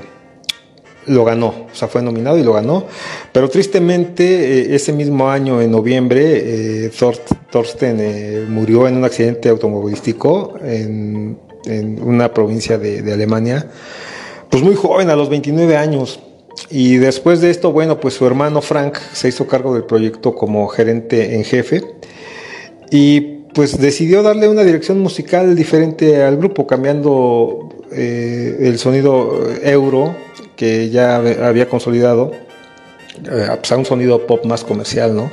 [1.07, 2.85] lo ganó, o sea, fue nominado y lo ganó.
[3.31, 6.91] Pero tristemente, eh, ese mismo año, en noviembre, eh,
[7.51, 13.67] Thorsten eh, murió en un accidente automovilístico en, una provincia de, de, Alemania,
[14.51, 16.19] pues muy joven, a los 29 años.
[16.69, 20.67] Y después de esto, bueno, pues su hermano Frank se hizo cargo del proyecto como
[20.67, 21.83] gerente en jefe.
[22.91, 23.21] Y
[23.55, 30.15] pues decidió darle una dirección musical diferente al grupo, cambiando el sonido euro
[30.55, 32.31] que ya había consolidado
[33.29, 35.31] eh, pues a un sonido pop más comercial, ¿no?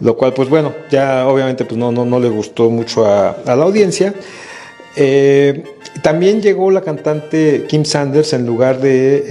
[0.00, 3.52] Lo cual, pues bueno, ya obviamente pues no, no, no le gustó mucho a, la
[3.52, 4.12] audiencia.
[4.96, 5.62] Eh,
[6.02, 9.24] también llegó la cantante Kim Sanders en lugar de,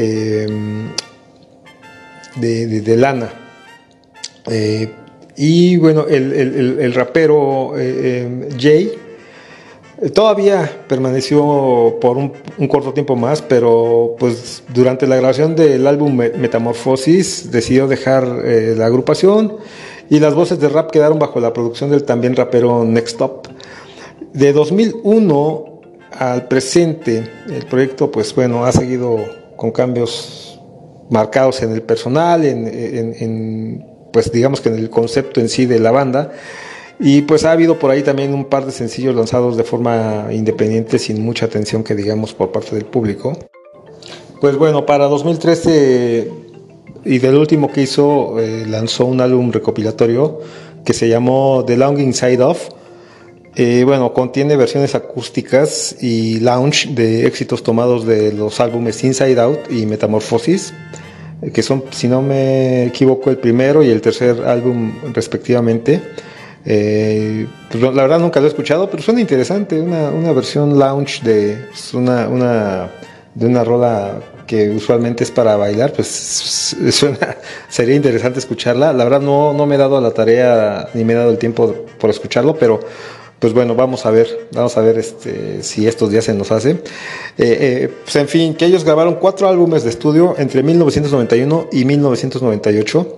[2.38, 3.30] eh, de, Lana.
[4.50, 4.90] Eh,
[5.36, 7.74] y bueno, el, el, el rapero
[8.58, 8.92] Jay
[10.10, 12.32] todavía permaneció por un,
[12.68, 18.88] corto tiempo más, pero pues durante la grabación del álbum Metamorfosis decidió dejar eh, la
[18.88, 19.58] agrupación
[20.10, 23.48] y las voces de rap quedaron bajo la producción del también rapero Next Top.
[24.34, 25.72] De 2001
[26.12, 29.18] al presente, el proyecto, pues bueno, ha seguido
[29.56, 30.60] con cambios
[31.10, 35.92] marcados en el personal, en, pues digamos que en el concepto en sí de la
[35.92, 36.32] banda.
[37.02, 41.00] Y pues ha habido por ahí también un par de sencillos lanzados de forma independiente,
[41.00, 43.38] sin mucha atención que digamos por parte del público.
[44.40, 46.32] Pues bueno, para 2013
[47.04, 50.40] y del último que hizo, eh, lanzó un álbum recopilatorio
[50.86, 52.70] que se llamó The Long Inside Of
[53.56, 59.60] eh, bueno, contiene versiones acústicas y lounge de éxitos tomados de los álbumes Inside Out
[59.70, 60.74] y Metamorphosis,
[61.42, 66.02] eh, que son, si no me equivoco, el primero y el tercer álbum respectivamente.
[66.66, 71.66] Eh, pues, la verdad nunca lo he escuchado, pero suena interesante, una, versión lounge de
[71.70, 72.90] pues, una, una,
[73.34, 76.08] de una rola que usualmente es para bailar, pues
[76.92, 77.38] suena,
[77.70, 78.94] sería interesante escucharla.
[78.94, 81.86] La verdad no, no me he dado la tarea ni me he dado el tiempo
[81.98, 82.80] por escucharlo, pero
[83.42, 86.70] pues bueno, vamos a ver, vamos a ver este, si estos días se nos hace.
[86.70, 86.78] Eh,
[87.40, 93.18] eh, pues en fin, que ellos grabaron cuatro álbumes de estudio entre 1991 y 1998.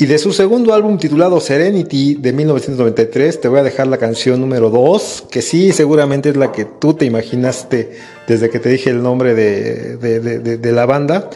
[0.00, 4.40] Y de su segundo álbum titulado Serenity de 1993, te voy a dejar la canción
[4.40, 8.88] número 2, que sí, seguramente es la que tú te imaginaste desde que te dije
[8.88, 11.28] el nombre de, de la banda.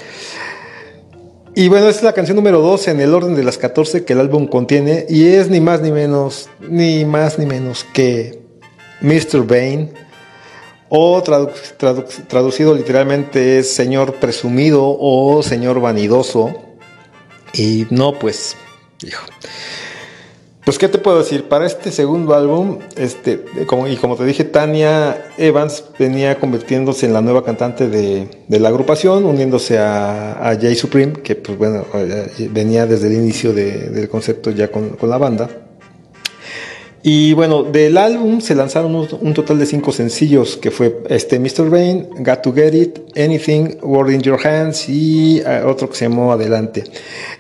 [1.55, 4.15] Y bueno, esta es la canción número 2 en el orden de las 14 que
[4.15, 8.41] el álbum contiene y es ni más ni menos, ni más ni menos que
[9.03, 9.47] Mr.
[9.47, 9.93] Bane
[10.89, 16.74] o traducido literalmente es señor presumido o señor vanidoso.
[17.55, 18.57] Y no, pues,
[19.03, 19.25] hijo.
[20.65, 21.45] Pues, ¿qué te puedo decir?
[21.45, 27.13] Para este segundo álbum, este, como, y como te dije, Tania Evans venía convirtiéndose en
[27.13, 32.87] la nueva cantante de, la agrupación, uniéndose a, Jay Supreme, que pues bueno, eh, venía
[32.87, 35.64] desde el inicio del concepto ya con la banda.
[37.07, 41.71] Y bueno, del álbum se lanzaron un, total de cinco sencillos, que fue este Mr.
[41.71, 46.07] Rain, Got to Get It, Anything, Word in Your Hands y eh, otro que se
[46.07, 46.83] llamó Adelante.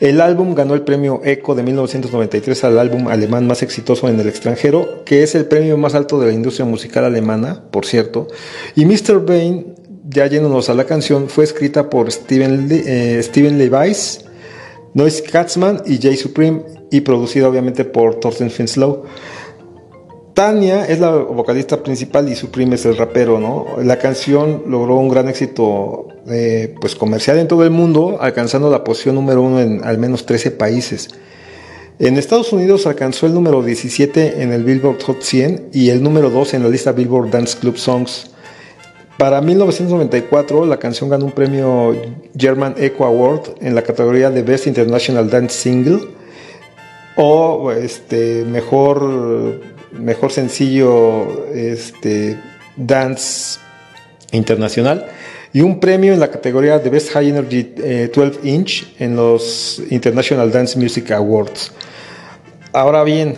[0.01, 4.29] El álbum ganó el premio ECO de 1993 al álbum alemán más exitoso en el
[4.29, 8.29] extranjero, que es el premio más alto de la industria musical alemana, por cierto.
[8.77, 9.27] Y Mr.
[9.27, 9.77] Rain,
[10.11, 14.27] ya yéndonos a la canción, fue escrita por Steven, eh, Steven Levice,
[14.93, 19.05] Noise Katzman y Jay Supreme y producida obviamente por Thorsten Finslow.
[20.35, 23.66] Tania es la vocalista principal y su es el rapero, ¿no?
[23.82, 28.82] La canción logró un gran éxito eh, pues comercial en todo el mundo, alcanzando la
[28.82, 31.09] posición número uno en al menos 13 países.
[32.01, 36.30] En Estados Unidos alcanzó el número 17 en el Billboard Hot 100 y el número
[36.30, 38.32] 2 en la lista Billboard Dance Club Songs.
[39.16, 41.95] Para 1994 la canción ganó un premio
[42.37, 46.01] German Echo Award en la categoría de Best International Dance Single
[47.16, 52.38] o este, mejor mejor sencillo este,
[52.76, 53.59] dance
[54.32, 55.07] internacional
[55.53, 59.80] y un premio en la categoría de Best High Energy 12 eh, Inch en los
[59.90, 61.72] International Dance Music Awards.
[62.72, 63.36] Ahora bien,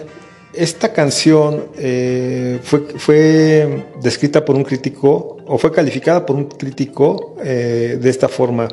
[0.54, 7.36] esta canción eh, fue, fue, descrita por un crítico o fue calificada por un crítico
[7.44, 8.66] eh, de esta forma.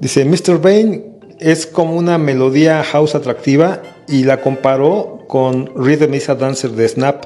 [0.00, 0.58] Dice, Mr.
[0.58, 1.13] Bain
[1.44, 6.88] es como una melodía house atractiva y la comparó con Rhythm is a Dancer de
[6.88, 7.22] Snap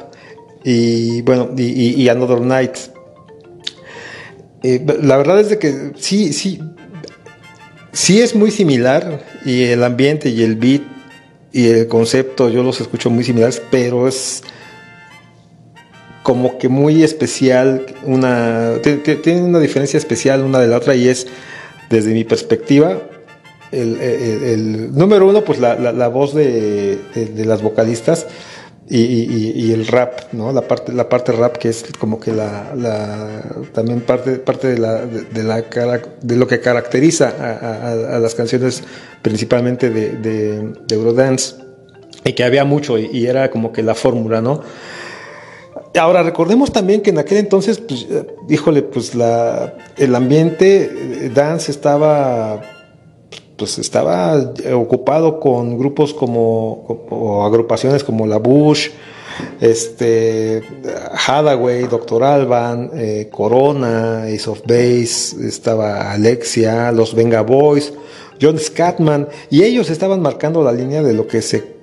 [0.64, 2.76] y bueno, y, Another Night.
[4.64, 6.60] Eh, la verdad es de que sí, sí,
[7.92, 10.82] sí es muy similar y el ambiente y el beat
[11.52, 14.42] y el concepto yo los escucho muy similares, pero es
[16.24, 21.28] como que muy especial, una tiene una diferencia especial una de la otra y es
[21.88, 23.07] desde mi perspectiva
[23.72, 28.26] el, número uno, pues la, la, voz de, de, las vocalistas
[28.88, 30.52] y, el rap, ¿no?
[30.52, 33.42] La parte, la parte rap que es como que la,
[33.72, 37.28] también parte, parte de, la, de, lo que caracteriza
[38.14, 38.82] a, las canciones
[39.22, 41.56] principalmente de, de, Eurodance
[42.24, 44.62] y que había mucho y, era como que la fórmula, ¿no?
[45.98, 51.30] Ahora recordemos también que en aquel entonces, pues, eh, híjole, pues la, el ambiente eh,
[51.34, 52.60] dance estaba
[53.58, 58.90] pues estaba ocupado con grupos como, o agrupaciones como la Bush,
[59.60, 60.62] este,
[61.26, 67.92] Hadaway, Doctor Alban, eh, Corona, Ace of Base, estaba Alexia, los Venga Boys,
[68.40, 71.78] John Scatman, y ellos estaban marcando la línea de lo que se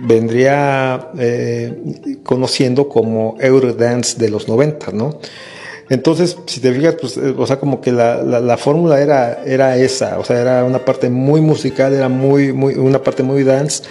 [0.00, 5.18] vendría eh, conociendo como Eurodance de los 90, ¿no?
[5.90, 9.76] Entonces, si te fijas, pues, eh, o sea, como que la, la, fórmula era, era
[9.76, 13.82] esa, o sea, era una parte muy musical, era muy, una parte muy dance,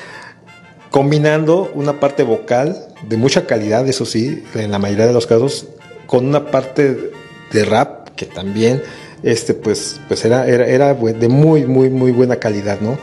[0.91, 5.67] combinando una parte vocal de mucha calidad, eso sí, en la mayoría de los casos,
[6.07, 7.11] con una parte
[7.51, 8.81] de rap, que también
[9.21, 12.97] este pues pues era, era, era de muy muy muy buena calidad no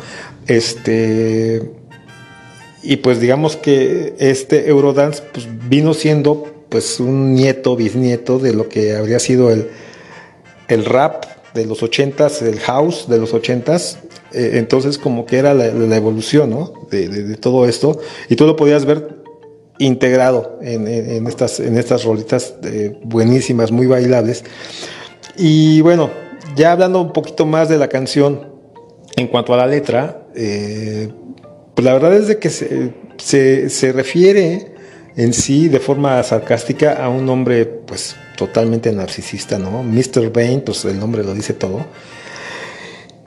[0.47, 1.63] este
[2.83, 8.69] y pues digamos que este Eurodance pues vino siendo pues un nieto bisnieto de lo
[8.69, 9.69] que habría sido el
[10.69, 13.99] el rap de los ochentas el house de los ochentas
[14.33, 16.73] eh, entonces como que era la, evolución ¿no?
[16.91, 19.17] de, todo esto y tú lo podías ver
[19.79, 24.43] integrado en, estas en estas rolitas eh, buenísimas muy bailables
[25.39, 26.11] y bueno,
[26.57, 28.55] ya hablando un poquito más de la canción,
[29.17, 31.11] en cuanto a la letra, eh,
[31.75, 34.75] pues la verdad es de que se, se, refiere
[35.17, 39.83] en sí de forma sarcástica a un hombre pues totalmente narcisista, ¿no?
[39.83, 40.31] Mr.
[40.33, 41.87] Bain, pues el nombre lo dice todo.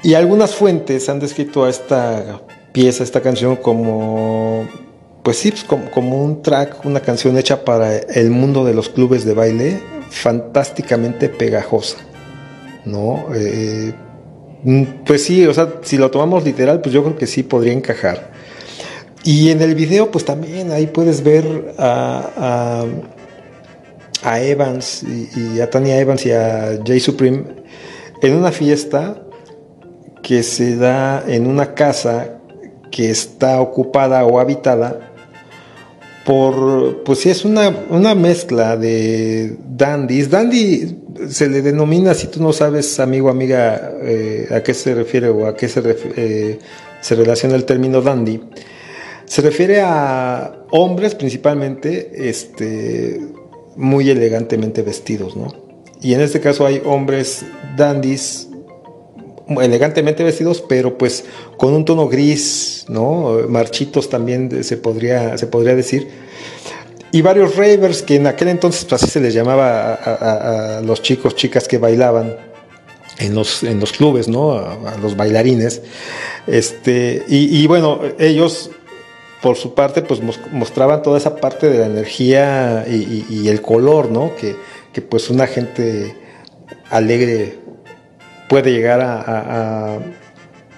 [0.04, 4.68] Y algunas fuentes han descrito a esta pieza, esta canción como
[5.24, 9.26] pues sí, pues como, un track, una canción hecha para el mundo de los clubes
[9.26, 9.80] de baile,
[10.10, 11.98] fantásticamente pegajosa,
[12.86, 13.26] ¿no?
[13.36, 13.94] Eh,
[14.64, 17.74] mm, pues sí, o sea, si lo tomamos literal, pues yo creo que sí podría
[17.74, 18.32] encajar.
[19.24, 22.86] Y en el video, pues también ahí puedes ver a,
[24.24, 27.44] a, Evans y, a Tania Evans y a Jay Supreme
[28.22, 29.22] en una fiesta
[30.22, 32.40] que se da en una casa
[32.92, 35.10] que está ocupada o habitada
[36.26, 40.30] por, pues sí, es una, una mezcla de dandies.
[40.30, 45.30] Dandy se le denomina, si tú no sabes, amigo, amiga, eh, a qué se refiere
[45.30, 45.82] o a qué se,
[46.16, 46.60] eh,
[47.02, 48.42] se relaciona el término dandy.
[49.30, 53.22] Se refiere a hombres principalmente este,
[53.76, 55.54] muy elegantemente vestidos, ¿no?
[56.02, 57.46] Y en este caso hay hombres
[57.78, 58.48] dandies
[59.62, 61.26] elegantemente vestidos, pero pues
[61.58, 63.38] con un tono gris, ¿no?
[63.48, 66.08] Marchitos también se podría, se podría decir.
[67.12, 71.36] Y varios ravers que en aquel entonces pues, así se les llamaba a, los chicos,
[71.36, 72.36] chicas que bailaban
[73.20, 74.54] en los, en los clubes, ¿no?
[74.54, 75.84] A, los bailarines.
[76.48, 78.72] Este, y, bueno, ellos
[79.42, 80.20] por su parte, pues
[80.52, 84.36] mostraban toda esa parte de la energía y, el color, ¿no?
[84.36, 84.56] Que,
[84.92, 86.16] que, pues una gente
[86.90, 87.60] alegre
[88.50, 90.00] puede llegar a,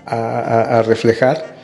[0.06, 1.56] a, reflejar.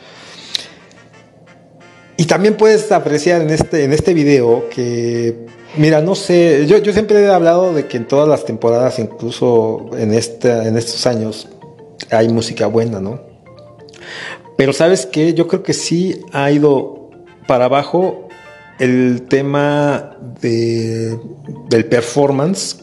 [2.16, 5.46] Y también puedes apreciar en este, en este video que,
[5.76, 9.90] mira, no sé, yo, yo siempre he hablado de que en todas las temporadas, incluso
[9.96, 11.48] en, esta, en estos años,
[12.10, 13.20] hay música buena, ¿no?
[14.58, 17.10] Pero sabes qué, yo creo que sí ha ido
[17.46, 18.28] para abajo
[18.80, 21.16] el tema de,
[21.68, 22.80] del performance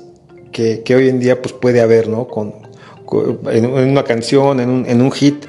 [0.53, 2.29] que, que, hoy en día pues puede haber, ¿no?
[2.29, 2.53] Con,
[3.51, 5.47] en, una canción, en un, en un, hit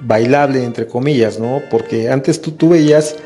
[0.00, 1.62] bailable, entre comillas, ¿no?
[1.70, 3.16] Porque antes tú, tú veías,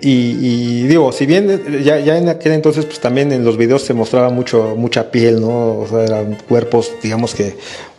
[0.00, 3.92] y, digo, si bien ya, ya, en aquel entonces, pues también en los videos se
[3.92, 5.80] mostraba mucho, mucha piel, ¿no?
[5.80, 7.54] O sea, eran cuerpos, digamos que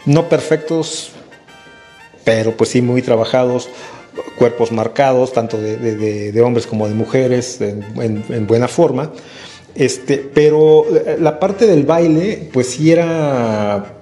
[0.07, 1.11] no perfectos,
[2.23, 3.69] pero pues sí muy trabajados,
[4.37, 5.77] cuerpos marcados, tanto de,
[6.31, 9.11] de, hombres como de mujeres, en, en, buena forma.
[9.73, 10.85] Este, pero
[11.19, 14.01] la parte del baile, pues sí era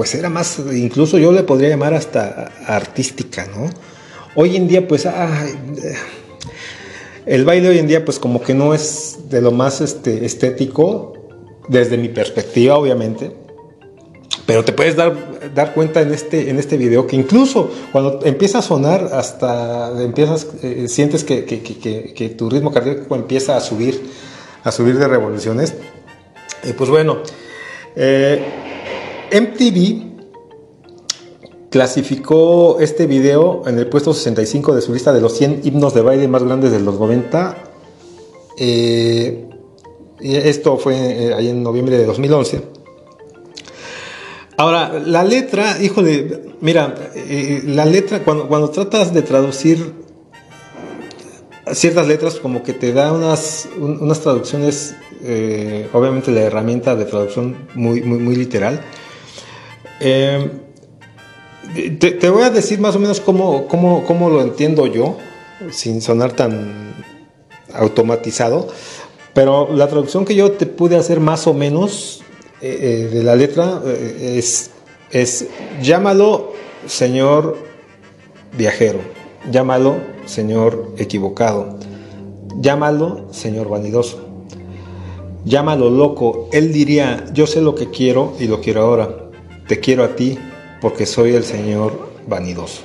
[0.00, 3.68] pues era más, incluso yo le podría llamar hasta artística, ¿no?
[4.34, 5.06] Hoy en día, pues,
[7.26, 11.12] el baile hoy en día, pues como que no es de lo más este, estético,
[11.68, 13.30] desde mi perspectiva, obviamente.
[14.50, 18.58] Pero te puedes dar, dar cuenta en este, en este video que incluso cuando empieza
[18.58, 24.10] a sonar, hasta empiezas, eh, sientes que, tu ritmo cardíaco empieza a subir,
[24.64, 25.74] a subir de revoluciones.
[26.64, 27.18] Y pues bueno,
[27.94, 28.44] eh,
[29.30, 35.94] MTV clasificó este video en el puesto 65 de su lista de los 100 himnos
[35.94, 37.56] de baile más grandes de los 90.
[38.58, 39.48] Eh,
[40.20, 42.69] esto fue eh, ahí en noviembre de 2011.
[44.60, 49.94] Ahora, la letra, híjole, mira, eh, la letra, cuando, cuando tratas de traducir
[51.72, 54.96] ciertas letras, como que te da unas, unas traducciones,
[55.94, 58.82] obviamente la herramienta de traducción muy, muy, literal.
[59.98, 60.50] Eh,
[61.98, 65.16] te, voy a decir más o menos cómo, cómo, lo entiendo yo,
[65.70, 66.92] sin sonar tan
[67.72, 68.68] automatizado,
[69.32, 72.19] pero la traducción que yo te pude hacer más o menos
[72.60, 74.70] eh, eh, de la letra es,
[75.10, 75.46] es
[75.82, 76.52] llámalo
[76.86, 77.56] señor
[78.56, 79.00] viajero,
[79.50, 79.96] llámalo
[80.26, 81.78] señor equivocado,
[82.60, 84.44] llámalo señor vanidoso,
[85.44, 89.30] llámalo loco, él diría yo sé lo que quiero y lo quiero ahora
[89.70, 90.36] te quiero a ti
[90.80, 92.82] porque soy el Señor vanidoso.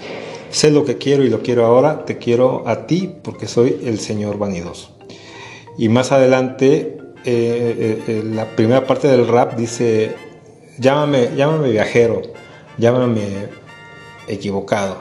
[0.52, 4.00] Sé lo que quiero y lo quiero ahora, te quiero a ti porque soy el
[4.00, 4.96] Señor vanidoso.
[5.80, 10.12] Y más adelante eh, eh, la primera parte del rap dice,
[10.80, 12.22] llámame, llámame viajero,
[12.78, 13.22] llámame
[14.28, 14.98] equivocado,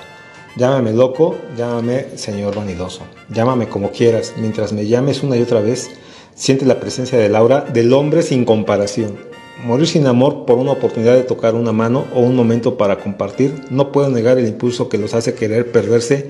[0.57, 5.91] llámame loco, llámame señor vanidoso, llámame como quieras, mientras me llames una y otra vez,
[6.35, 9.17] siente la presencia del aura del hombre sin comparación.
[9.65, 13.55] Morir sin amor por una oportunidad de tocar una mano o un momento para compartir,
[13.71, 16.29] no puedo negar el impulso que los hace querer perderse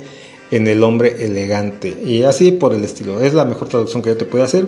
[0.51, 1.97] en el hombre elegante.
[2.05, 3.21] Y así por el estilo.
[3.21, 4.67] Es la mejor traducción que yo te puedo hacer.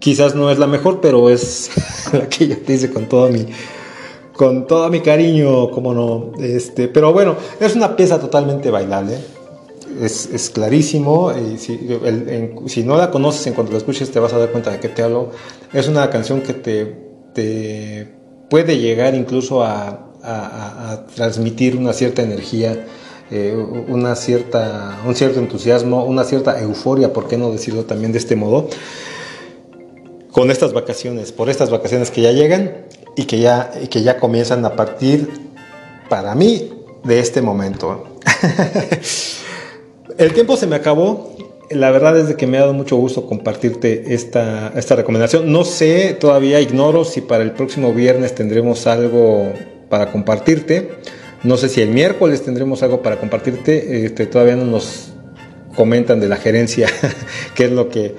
[0.00, 1.70] Quizás no es la mejor, pero es
[2.12, 3.46] la que yo te hice con todo mi,
[4.32, 6.32] con todo mi cariño, como no.
[6.42, 9.18] Este, pero bueno, es una pieza totalmente bailable.
[10.00, 11.32] Es, es clarísimo.
[11.32, 11.78] Y si,
[12.66, 14.88] si, no la conoces, en cuanto la escuches, te vas a dar cuenta de qué
[14.88, 15.30] te hablo.
[15.72, 16.86] Es una canción que te,
[17.34, 18.08] te
[18.48, 22.86] puede llegar incluso a, a, a transmitir una cierta energía.
[23.32, 23.54] Eh,
[23.86, 28.34] una cierta, un cierto entusiasmo, una cierta euforia, ¿por qué no decirlo también de este
[28.34, 28.68] modo?
[30.32, 34.18] Con estas vacaciones, por estas vacaciones que ya llegan y que ya, y que ya
[34.18, 35.28] comienzan a partir,
[36.08, 36.72] para mí,
[37.04, 38.04] de este momento.
[40.18, 41.36] El tiempo se me acabó.
[41.70, 45.52] La verdad es que me ha dado mucho gusto compartirte esta, esta recomendación.
[45.52, 49.52] No sé, todavía ignoro si para el próximo viernes tendremos algo
[49.88, 50.90] para compartirte.
[51.44, 54.04] No sé si el miércoles tendremos algo para compartirte.
[54.04, 55.12] Este, todavía no nos
[55.76, 56.88] comentan de la gerencia
[57.54, 58.16] qué es lo que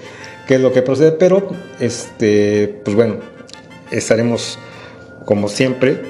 [0.51, 1.47] qué es lo que procede, pero
[1.79, 3.19] este, pues bueno,
[3.89, 4.59] estaremos
[5.23, 6.01] como siempre.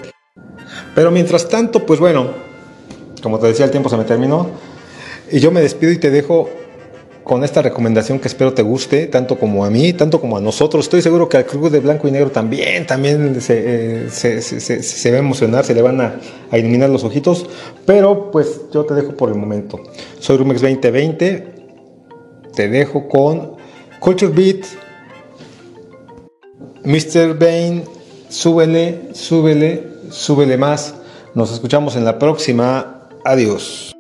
[0.96, 2.32] Pero mientras tanto, pues bueno,
[3.22, 4.50] como te decía, el tiempo se me terminó.
[5.32, 6.50] Y yo me despido y te dejo
[7.24, 10.86] con esta recomendación que espero te guste, tanto como a mí, tanto como a nosotros.
[10.86, 15.18] Estoy seguro que al club de blanco y negro también, también se, eh, se, va
[15.18, 16.20] a emocionar, se le van a,
[16.50, 17.46] a, iluminar los ojitos.
[17.86, 19.80] Pero pues yo te dejo por el momento.
[20.18, 21.62] Soy Rumex 2020.
[22.56, 23.61] Te dejo con
[24.02, 24.66] Culture Beat,
[26.84, 27.38] Mr.
[27.38, 27.84] Bain,
[28.30, 30.96] súbele, súbele, súbele más.
[31.36, 33.08] Nos escuchamos en la próxima.
[33.24, 33.94] Adiós.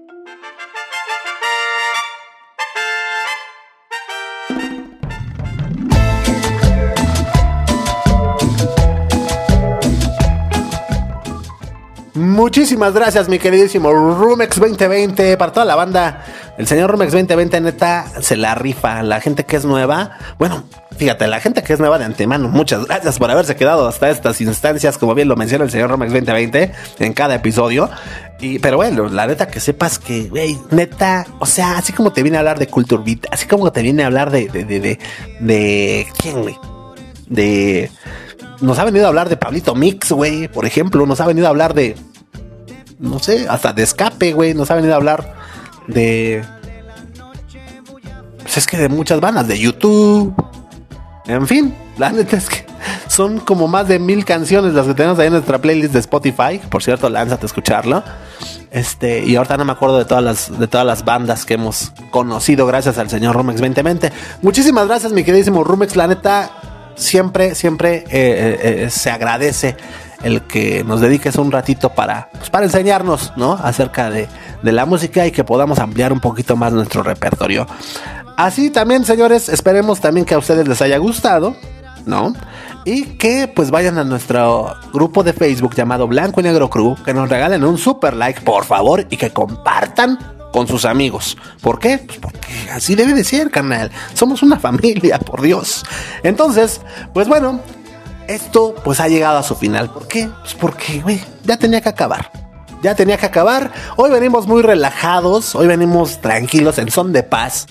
[12.51, 16.25] Muchísimas gracias, mi queridísimo Rumex 2020, para toda la banda.
[16.57, 19.03] El señor Rumex 2020, neta, se la rifa.
[19.03, 20.65] La gente que es nueva, bueno,
[20.97, 24.41] fíjate, la gente que es nueva de antemano, muchas gracias por haberse quedado hasta estas
[24.41, 27.89] instancias, como bien lo menciona el señor Rumex 2020 en cada episodio.
[28.41, 32.21] Y, pero bueno, la neta que sepas que, güey, neta, o sea, así como te
[32.21, 34.79] viene a hablar de Culture Beat, así como te viene a hablar de, de, de,
[34.81, 34.99] de,
[35.39, 36.57] de ¿quién, güey?
[37.27, 37.89] De,
[38.59, 41.49] nos ha venido a hablar de Pablito Mix, güey, por ejemplo, nos ha venido a
[41.49, 41.95] hablar de
[43.01, 44.53] no sé, hasta de escape, güey.
[44.53, 45.33] Nos ha venido a hablar
[45.87, 46.43] de.
[48.41, 50.33] Pues es que de muchas bandas, de YouTube.
[51.25, 52.65] En fin, la neta es que
[53.07, 56.59] son como más de mil canciones las que tenemos ahí en nuestra playlist de Spotify.
[56.69, 58.03] Por cierto, lánzate a escucharlo.
[58.69, 61.91] Este, y ahorita no me acuerdo de todas las, de todas las bandas que hemos
[62.09, 64.11] conocido gracias al señor Rumex 2020.
[64.41, 65.95] Muchísimas gracias, mi queridísimo Rumex.
[65.97, 66.51] La neta,
[66.95, 69.75] siempre, siempre eh, eh, eh, se agradece
[70.23, 73.53] el que nos dediques un ratito para, pues, para enseñarnos, ¿no?
[73.53, 74.27] Acerca de,
[74.61, 77.67] de la música y que podamos ampliar un poquito más nuestro repertorio.
[78.37, 81.55] Así también, señores, esperemos también que a ustedes les haya gustado,
[82.05, 82.33] ¿no?
[82.85, 87.13] Y que pues vayan a nuestro grupo de Facebook llamado Blanco y Negro Crew, que
[87.13, 90.17] nos regalen un super like, por favor, y que compartan
[90.51, 91.37] con sus amigos.
[91.61, 91.99] ¿Por qué?
[91.99, 93.91] Pues porque así debe de ser, carnal.
[94.13, 95.83] Somos una familia, por Dios.
[96.23, 96.81] Entonces,
[97.13, 97.59] pues bueno,
[98.27, 99.89] esto pues ha llegado a su final.
[99.89, 100.29] ¿Por qué?
[100.41, 101.03] Pues porque,
[101.43, 102.31] ya tenía que acabar.
[102.81, 103.71] Ya tenía que acabar.
[103.95, 107.67] Hoy venimos muy relajados, hoy venimos tranquilos en son de paz.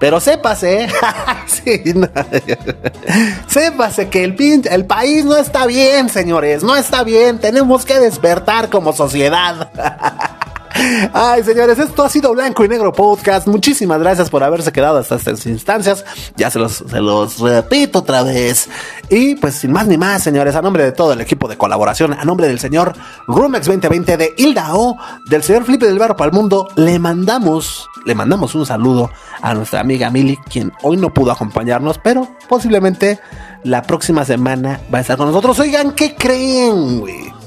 [0.00, 0.88] Pero sépase,
[1.46, 1.82] sí,
[3.46, 4.34] sépase que el,
[4.70, 7.38] el país no está bien, señores, no está bien.
[7.38, 9.70] Tenemos que despertar como sociedad.
[11.12, 13.46] Ay, señores, esto ha sido Blanco y Negro Podcast.
[13.46, 16.04] Muchísimas gracias por haberse quedado hasta estas instancias.
[16.36, 18.68] Ya se los, repito otra vez.
[19.08, 22.12] Y pues sin más ni más, señores, a nombre de todo el equipo de colaboración,
[22.12, 22.94] a nombre del señor
[23.26, 24.96] Rumex 2020 de Hilda O,
[25.28, 29.10] del señor Felipe del Barro para el Mundo, le mandamos, le mandamos un saludo
[29.42, 33.20] a nuestra amiga Mili, quien hoy no pudo acompañarnos, pero posiblemente
[33.64, 35.58] la próxima semana va a estar con nosotros.
[35.58, 37.39] Oigan, ¿qué creen, güey?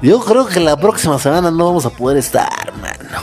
[0.00, 3.18] Yo creo que la próxima semana no vamos a poder estar, mano.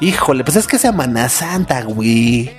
[0.00, 2.50] Híjole, pues es que es Semana Santa, güey.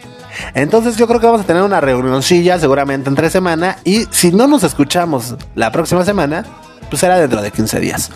[0.54, 3.78] Entonces yo creo que vamos a tener una reunioncilla seguramente entre semana.
[3.84, 6.46] Y si no nos escuchamos la próxima semana,
[6.90, 8.12] pues será dentro de 15 días.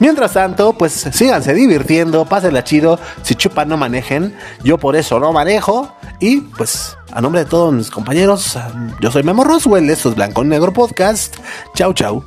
[0.00, 3.00] Mientras tanto, pues síganse divirtiendo, pásenla chido.
[3.22, 4.36] Si chupan, no manejen.
[4.62, 5.94] Yo por eso no manejo.
[6.20, 8.58] Y pues, a nombre de todos mis compañeros,
[9.00, 9.88] yo soy Memo Roswell.
[9.88, 11.36] Esto es Blanco Negro Podcast.
[11.74, 12.22] Chau, chau.